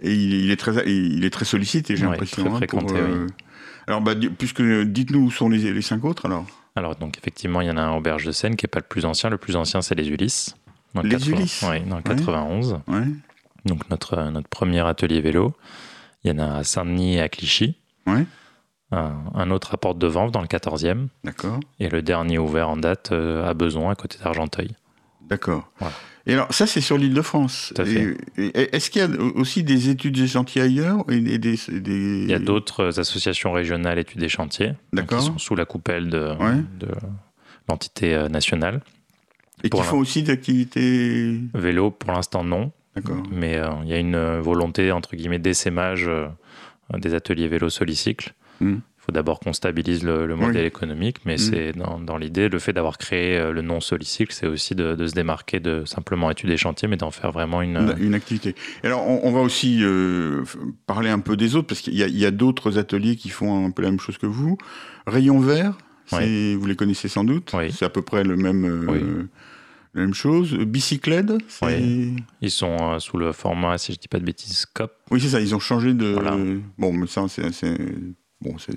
[0.00, 2.44] Et il, il est très, il est très sollicité, j'ai Ouais, l'impression.
[2.44, 3.26] très hein, fréquenté, euh,
[3.86, 6.46] Alors, bah, puisque dites-nous où sont les, les cinq autres alors?
[6.76, 8.78] Alors, donc, effectivement, il y en a un au Berge de Seine qui n'est pas
[8.78, 9.30] le plus ancien.
[9.30, 10.54] Le plus ancien, c'est les Ulysses.
[10.94, 12.80] Dans Les 80 Ulysses Oui, dans le 91.
[12.86, 13.02] Ouais.
[13.64, 15.54] Donc, notre, notre premier atelier vélo.
[16.22, 17.76] Il y en a à Saint-Denis et à Clichy.
[18.06, 18.24] Ouais.
[18.92, 21.08] Un, un autre à Porte de Vanves dans le 14e.
[21.24, 21.58] D'accord.
[21.80, 24.70] Et le dernier ouvert en date euh, à Beson, à côté d'Argenteuil.
[25.28, 25.70] D'accord.
[25.78, 25.94] Voilà.
[26.28, 27.72] Et alors, ça, c'est sur l'île de France.
[28.36, 30.18] Est-ce qu'il y a aussi des études
[30.56, 34.72] ailleurs et des, des- Il y a d'autres associations régionales études des chantiers.
[34.94, 36.62] Qui sont sous la coupelle de, Ouais.
[36.78, 36.88] de
[37.68, 38.82] l'entité euh, nationale.
[39.64, 41.40] Et qui font aussi d'activités.
[41.54, 42.72] Vélo, pour l'instant, non.
[43.30, 46.26] Mais euh, il y a une volonté, entre guillemets, d'essaimage euh,
[46.98, 48.34] des ateliers vélo solycycle.
[48.60, 48.76] Mm.
[49.08, 50.66] Faut d'abord qu'on stabilise le, le modèle Oui.
[50.66, 51.38] économique, mais Mm.
[51.38, 54.94] c'est dans, dans l'idée, le fait d'avoir créé euh, le nom solycycle, c'est aussi de,
[54.96, 57.94] de se démarquer de simplement études des chantiers, mais d'en faire vraiment une.
[57.98, 58.54] Une activité.
[58.84, 60.44] Alors, on, on va aussi euh,
[60.86, 63.80] parler un peu des autres, parce qu'il y a, d'autres ateliers qui font un peu
[63.80, 64.58] la même chose que vous.
[65.06, 65.78] Rayon vert,
[66.12, 67.50] vous les connaissez sans doute.
[67.54, 67.72] Oui.
[67.72, 69.22] C'est à peu près le même, euh,
[69.94, 70.52] la même chose.
[70.54, 71.32] Bicyclette.
[71.62, 72.14] Oui.
[72.42, 74.92] Ils sont euh, sous le format, si je dis pas de bêtises, COP.
[75.10, 76.08] Oui, c'est ça, ils ont changé de...
[76.12, 76.36] Voilà.
[76.76, 77.78] Bon, mais ça, c'est...
[78.58, 78.72] c'est-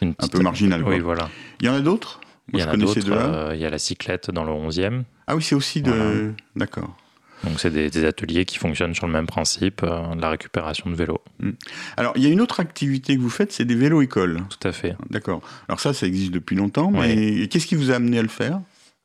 [0.00, 0.92] Bon, Un petite- peu marginal, quoi.
[0.92, 1.28] Oui, voilà.
[1.60, 2.20] Il y en a d'autres?
[2.52, 3.10] Il y en a d'autres.
[3.10, 5.04] euh, il y a la cyclette dans le 11e.
[5.26, 5.90] Ah oui, c'est aussi de...
[5.90, 6.30] Voilà.
[6.54, 6.96] D'accord.
[7.44, 10.88] Donc, c'est des, des ateliers qui fonctionnent sur le même principe, euh, de la récupération
[10.88, 11.20] de vélos.
[11.96, 14.40] Alors, il y a une autre activité que vous faites, c'est des vélos-écoles.
[14.48, 14.96] Tout à fait.
[15.10, 15.42] D'accord.
[15.68, 18.60] Alors ça, ça existe depuis longtemps, mais qu'est-ce qui vous a amené à le faire?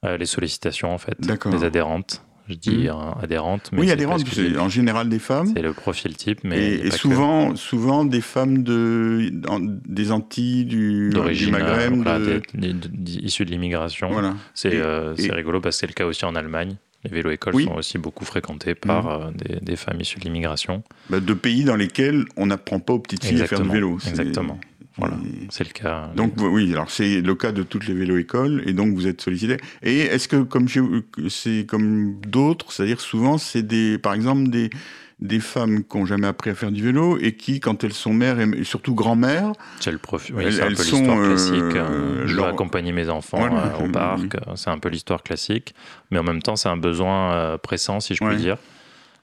[0.05, 2.23] Euh, les sollicitations, en fait, des adhérentes.
[2.51, 2.87] Je dis Mhm.
[2.87, 3.87] euh, adhérentes, mais oui,
[4.25, 5.51] que c'est en général des femmes.
[5.55, 9.59] c'est le profil type, mais Et, et pas que souvent, souvent des femmes de, en-
[9.61, 11.93] des Antilles, du, du d'origine Maghreb.
[11.93, 12.41] euh, voilà, de-
[13.51, 14.09] l'immigration.
[14.11, 14.35] Voilà.
[14.53, 16.75] C'est euh, et- rigolo parce que c'est le cas aussi en Allemagne.
[17.03, 17.63] Les vélos-écoles Oui.
[17.65, 19.11] sont aussi beaucoup fréquentés par Mhm.
[19.27, 20.83] euh, des, des femmes issues de l'immigration.
[21.09, 23.97] Bah, de pays dans lesquels on n'apprend pas aux petites filles à faire du vélo.
[24.07, 24.59] Exactement.
[25.01, 25.15] Voilà.
[25.25, 26.09] et- C'est le cas.
[26.15, 29.57] Donc oui, alors c'est le cas de toutes les vélo-écoles et donc vous êtes sollicité.
[29.83, 30.67] Et est-ce que comme
[31.29, 34.69] c'est comme d'autres, c'est-à-dire souvent c'est des, par exemple des
[35.19, 38.11] des femmes qui n'ont jamais appris à faire du vélo et qui, quand elles sont
[38.11, 40.33] mères et surtout grand-mères, C'est le profil.
[40.35, 41.53] Oui, Elles- un peu l'histoire euh, classique.
[41.75, 43.67] euh, je leur- dois accompagner mes enfants Voilà.
[43.79, 43.91] euh, au Mhm.
[43.91, 44.33] parc.
[44.35, 45.75] euh, C'est un peu l'histoire classique.
[46.09, 48.35] Mais en même temps, c'est un besoin euh, pressant, si je puis Ouais.
[48.37, 48.57] dire.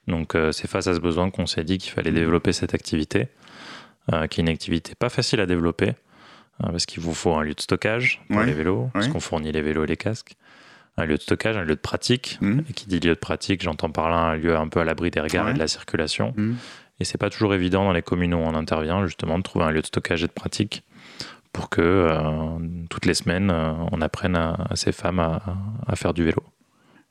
[0.06, 3.26] Donc, c'est face à ce besoin qu'on s'est dit qu'il fallait développer cette activité,
[4.30, 5.88] qui est une activité pas facile à développer,
[6.64, 8.46] euh, parce qu'il vous faut un lieu de stockage pour Ouais.
[8.46, 10.34] les vélos, parce qu'on fournit les vélos et les casques.
[10.96, 12.38] Un lieu de stockage, un lieu de pratique.
[12.40, 12.64] Mhm.
[12.68, 15.10] Et qui dit lieu de pratique, j'entends par là un lieu un peu à l'abri
[15.12, 15.50] des regards Ouais.
[15.52, 16.34] et de la circulation.
[16.36, 16.56] Mhm.
[17.00, 19.70] Et c'est pas toujours évident dans les communes où on intervient, justement, de trouver un
[19.70, 20.82] lieu de stockage et de pratique
[21.52, 22.58] pour que euh,
[22.90, 25.40] toutes les semaines, euh, on apprenne à, à ces femmes à,
[25.86, 26.42] à faire du vélo.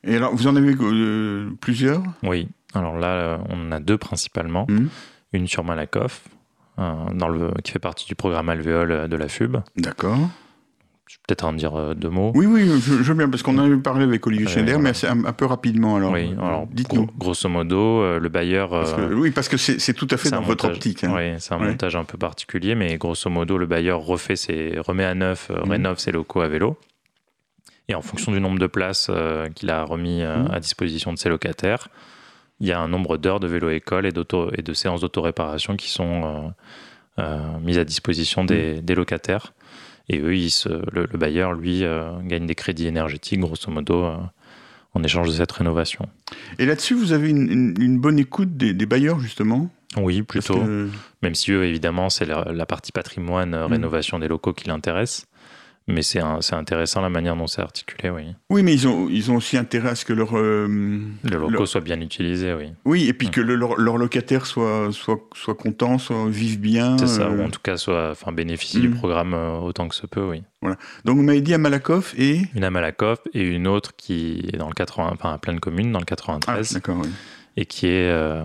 [0.04, 2.02] et alors vous en avez euh, plusieurs?
[2.22, 4.66] Oui, alors là, euh, on en a deux principalement.
[4.68, 4.90] Mhm.
[5.32, 6.30] Une sur Malakoff, euh,
[6.78, 9.56] dans le, qui fait partie du programme Alvéole de la FUB.
[9.76, 10.16] D'accord.
[11.06, 12.32] Je vais peut-être en dire euh, deux mots.
[12.34, 14.78] Oui, oui, je, je veux bien parce qu'on en avait parlé avec Olivier Euh, Schneider,
[14.78, 16.12] mais c'est un, un peu rapidement alors.
[16.12, 17.06] oui, euh, alors dites-nous.
[17.06, 18.68] gros- grosso modo, euh, le bailleur.
[18.70, 21.04] Parce que- euh, oui, parce que c'est c'est tout à fait dans votre optique.
[21.04, 21.12] hein.
[21.16, 21.68] Oui, c'est un Ouais.
[21.68, 25.62] montage un peu particulier, mais grosso modo, le bailleur refait ses, remet à neuf, euh,
[25.64, 25.70] Mhm.
[25.70, 26.76] rénove ses locaux à vélo.
[27.88, 30.50] Et en fonction du nombre de places euh, qu'il a remis euh, Mhm.
[30.52, 31.88] à disposition de ses locataires,
[32.60, 37.22] il y a un nombre d'heures de vélo-école et, de séances d'autoréparation qui sont euh,
[37.22, 39.52] euh, mises à disposition des, des locataires.
[40.08, 44.10] Et eux, ils se- le, le bailleur, lui, euh, gagne des crédits énergétiques, grosso modo,
[44.94, 46.08] en échange de cette rénovation.
[46.58, 49.70] Et là-dessus, vous avez une, une- une bonne écoute des, des bailleurs justement?
[49.96, 50.54] Oui, plutôt.
[50.64, 50.88] que-
[51.22, 53.72] Même si eux, évidemment, c'est la, la partie patrimoine, euh, Mm.
[53.72, 55.26] rénovation des locaux qui l'intéresse.
[55.90, 56.20] Mais c'est
[56.52, 58.24] intéressant la manière dont c'est articulé, oui.
[58.50, 60.66] Oui, mais ils ont, ils ont aussi intérêt à ce que leur, euh,
[61.24, 62.72] Le locaux leur- soit bien utilisé, oui.
[62.84, 66.98] oui, et puis que le- leur, leur locataire soit, soit, soit content, soit vive bien.
[66.98, 68.94] C'est ça, euh, ou en tout cas soit, enfin, bénéficie du Mm.
[68.96, 70.42] programme euh, autant que se peut, oui.
[71.06, 74.58] Donc vous m'avez dit à Malakoff et Une à Malakoff et une autre qui est
[74.58, 76.98] dans le 80, enfin à pleine commune, dans le ah, 93, d'accord.
[77.00, 77.08] Oui.
[77.56, 78.42] et qui est euh,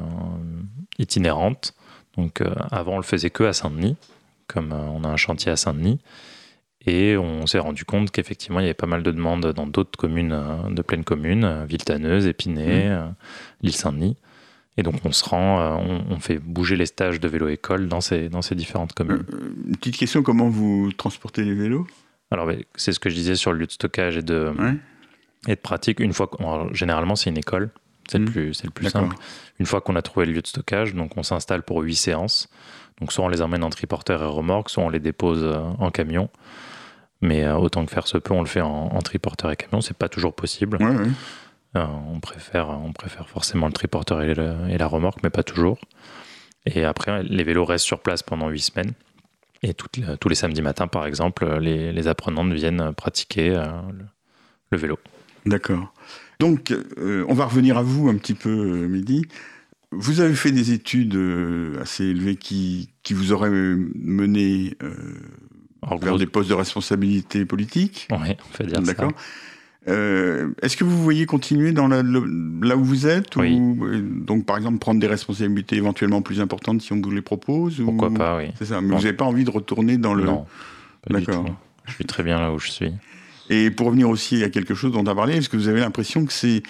[1.00, 1.74] itinérante.
[2.18, 2.42] Donc
[2.72, 3.98] avant, on le faisait que à Saint-Denis,
[4.48, 6.00] comme on a un chantier à Saint-Denis.
[6.86, 9.98] Et on s'est rendu compte qu'effectivement, il y avait pas mal de demandes dans d'autres
[9.98, 12.92] communes euh, de pleine commune, euh, Villetaneuse, Épinay, Mm.
[12.92, 13.08] euh,
[13.62, 14.18] l'île Saint-Denis.
[14.76, 15.70] Et donc, on se rend, euh,
[16.10, 19.24] on, on fait bouger les stages de vélo-école dans ces, dans ces différentes communes.
[19.68, 21.88] Une petite question comment vous transportez les vélos?
[22.32, 24.74] Alors, c'est ce que je disais sur le lieu de stockage et de, Ouais.
[25.48, 26.00] et de pratique.
[26.00, 27.70] Une fois, alors, généralement, c'est une école.
[28.10, 28.30] C'est le Mm.
[28.32, 29.16] plus, le plus simple.
[29.60, 32.50] Une fois qu'on a trouvé le lieu de stockage, donc on s'installe pour huit séances.
[33.00, 35.92] Donc soit on les emmène en triporteur et remorque, soit on les dépose euh, en
[35.92, 36.30] camion.
[37.22, 39.82] Mais euh, autant que faire se peut, on le fait en, en triporteur et camion.
[39.82, 40.78] C'est pas toujours possible.
[40.82, 41.08] Ouais, ouais.
[41.76, 45.44] Euh, on préfère, on préfère forcément le triporteur et, le- et la remorque, mais pas
[45.44, 45.80] toujours.
[46.66, 48.94] Et après, les vélos restent sur place pendant huit semaines.
[49.64, 54.06] Et toutes tous les samedis matins, par exemple, les, les apprenantes viennent pratiquer euh, le,
[54.72, 55.00] le vélo.
[55.46, 55.94] D'accord.
[56.40, 59.26] Donc, euh, on va revenir à vous un petit peu, Mehdi.
[59.98, 64.94] Vous avez fait des études euh, assez élevées qui, qui vous auraient mené euh,
[65.82, 68.08] Alors, vers des postes de responsabilité politique.
[68.12, 68.82] Ouais, on fait dire ça.
[68.82, 69.12] D'accord.
[69.90, 72.26] Euh, Est-ce que vous voyez continuer dans la- le-
[72.66, 73.54] là où vous êtes Oui.
[73.54, 73.86] ou
[74.26, 77.86] donc par exemple prendre des responsabilités éventuellement plus importantes si on vous les propose ou-
[77.86, 78.46] Pourquoi pas, oui.
[78.58, 78.80] C'est ça.
[78.80, 78.96] Mais Bon.
[78.98, 80.24] vous n'avez pas envie de retourner dans le.
[80.24, 80.46] Non,
[81.10, 81.46] pas du D'accord.
[81.46, 81.54] tout.
[81.86, 82.92] Je suis très bien là où je suis.
[83.50, 85.82] Et pour revenir aussi à quelque chose dont on a parlé, est-ce que vous avez
[85.82, 86.64] l'impression que c'est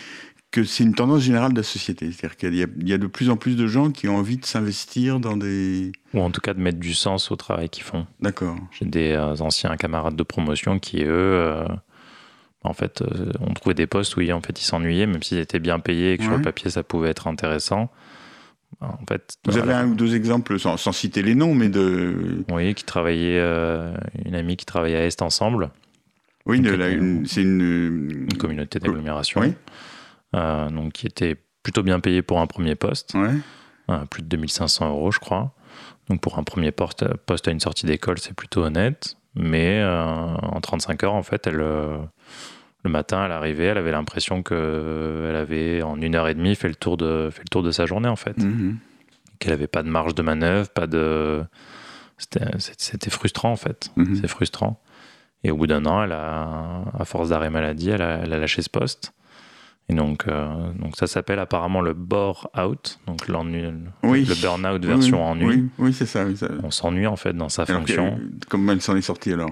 [0.54, 2.97] que c'est une tendance générale de la société C'est-à-dire qu'il y, a- il y a
[2.97, 5.91] de plus en plus de gens qui ont envie de s'investir dans des.
[6.14, 8.06] Ou en tout cas de mettre du sens au travail qu'ils font.
[8.22, 8.56] D'accord.
[8.72, 11.66] J'ai des euh, anciens camarades de promotion qui, eux, euh,
[12.64, 15.39] en fait, euh, ont trouvé des postes où ils- en fait, ils s'ennuyaient, même s'ils
[15.39, 17.91] étaient bien payés et que sur le papier, ça pouvait être intéressant.
[18.82, 19.78] En fait, Vous voilà.
[19.80, 22.43] avez un ou deux exemples, sans, sans citer les noms, mais de.
[22.51, 23.93] Oui, qui travaillait, euh,
[24.26, 25.70] une amie qui travaillait à Est ensemble,
[26.45, 26.62] Oui,
[27.26, 28.28] c'est une.
[28.32, 29.54] une communauté d'agglomération, Oui.
[30.36, 33.32] Euh, donc qui était plutôt bien payée pour un premier poste, Ouais.
[33.90, 35.54] euh, plus de 2500 euros, je crois.
[36.10, 39.16] Donc pour un premier poste, poste à une sortie d'école, c'est plutôt honnête.
[39.36, 41.98] Mais euh, en 35 heures, en fait, elle, euh,
[42.84, 46.68] le matin, elle arrivait, elle avait l'impression qu'elle avait en une heure et demie fait
[46.68, 48.38] le tour de, fait le tour de sa journée, en fait.
[48.38, 48.78] Mhm.
[49.40, 51.44] Qu'elle n'avait pas de marge de manœuvre, pas de.
[52.18, 53.90] C'était frustrant, en fait.
[53.96, 54.18] Mhm.
[54.22, 54.82] C'est frustrant.
[55.44, 58.38] Et au bout d'un an, elle a, à force d'arrêt maladie, elle a, elle a
[58.38, 59.14] lâché ce poste.
[59.90, 64.26] Et donc, euh, donc ça s'appelle apparemment le bore out, donc Oui.
[64.26, 65.46] le burn-out version oui, ennui.
[65.46, 66.26] Oui, oui, c'est ça.
[66.26, 66.48] oui, ça.
[66.64, 68.18] On s'ennuie en fait dans sa Alors, fonction.
[68.50, 69.52] comment elle s'en est sortie alors?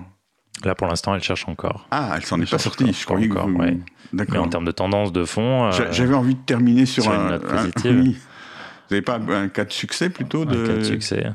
[0.63, 1.87] Là, pour l'instant, elle cherche encore.
[1.91, 2.83] Ah, elle s'en est Elle pas sortie.
[2.83, 3.55] encore, Je croyais que encore, vous...
[3.57, 3.77] ouais.
[4.13, 4.43] Mais D'accord.
[4.45, 7.19] en termes de tendance de fond, euh, J'a- J'avais envie de terminer sur, sur une
[7.21, 7.99] un, note un- positive.
[8.01, 8.11] oui.
[8.13, 10.63] Vous n'avez pas un cas de succès plutôt de...
[10.63, 11.31] un cas de succès.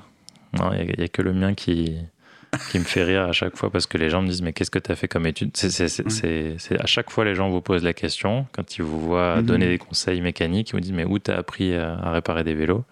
[0.59, 1.97] Non, il n'y a, que le mien qui,
[2.71, 4.71] qui me fait rire à chaque fois parce que les gens me disent Mais qu'est-ce
[4.71, 5.51] que tu as fait comme étude?
[5.57, 8.47] C'est- c'est- À chaque fois, les gens vous posent la question.
[8.53, 9.43] Quand ils vous voient Mhm.
[9.47, 12.55] donner des conseils mécaniques, ils vous disent Mais où tu as appris à, réparer des
[12.55, 12.85] vélos?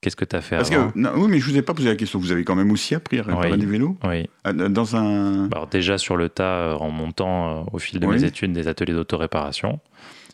[0.00, 0.90] Qu'est-ce que tu as fait Parce avant?
[0.90, 2.18] que, non, oui, mais je vous ai pas posé la question.
[2.18, 3.58] Vous avez quand même aussi appris à réparer Oui.
[3.58, 3.96] des vélos?
[4.02, 4.28] Oui.
[4.42, 5.46] Ah, Dans un...
[5.46, 8.16] Bah, Alors déjà sur le tas, euh, en montant euh, au fil de Oui.
[8.16, 9.78] mes études des ateliers d'autoréparation.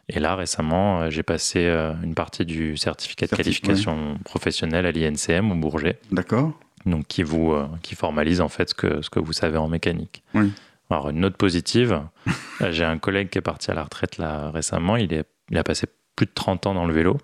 [0.09, 1.67] Et là, récemment, euh, j'ai passé
[2.03, 6.59] une partie du certificat de qualification professionnelle à l'INCM au Bourget, D'accord
[6.89, 9.69] donc qui vous euh, qui formalise en fait ce que, ce que vous savez en
[9.69, 10.23] mécanique.
[10.35, 10.53] Oui.
[10.91, 12.01] Alors une note positive,
[12.71, 15.65] j'ai un collègue qui est parti à la retraite là récemment, il, est, il a
[15.65, 15.87] passé
[16.17, 17.19] plus de 30 ans dans le vélo.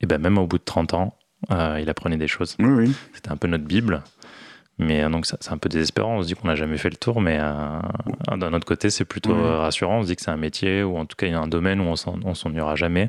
[0.00, 1.16] Et ben même au bout de 30 ans,
[1.50, 2.56] euh, il apprenait des choses.
[2.58, 2.92] Oui, oui.
[3.14, 4.02] C'était un peu notre Bible.
[4.78, 6.96] Mais euh, donc c'est un peu désespérant, on se dit qu'on n'a jamais fait le
[6.96, 7.78] tour, mais euh,
[8.36, 9.40] d'un autre côté c'est plutôt Oui.
[9.40, 11.40] rassurant, on se dit que c'est un métier, ou en tout cas il y a
[11.40, 13.06] un domaine où on s'en- on s'ennuiera jamais.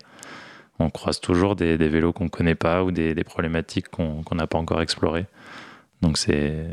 [0.77, 4.21] On croise toujours des, des vélos qu'on ne connaît pas ou des, des problématiques qu'on
[4.23, 5.25] qu'on n'a pas encore explorées.
[6.05, 6.67] Donc c'est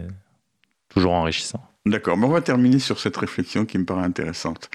[0.90, 1.62] toujours enrichissant.
[1.86, 4.70] D'accord, mais on va terminer sur cette réflexion qui me paraît intéressante.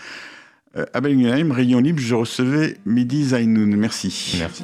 [0.76, 3.76] Euh, à Rayon Libre, je recevais Mehdi Zainoun.
[3.76, 4.36] Merci.
[4.39, 4.64] Merci.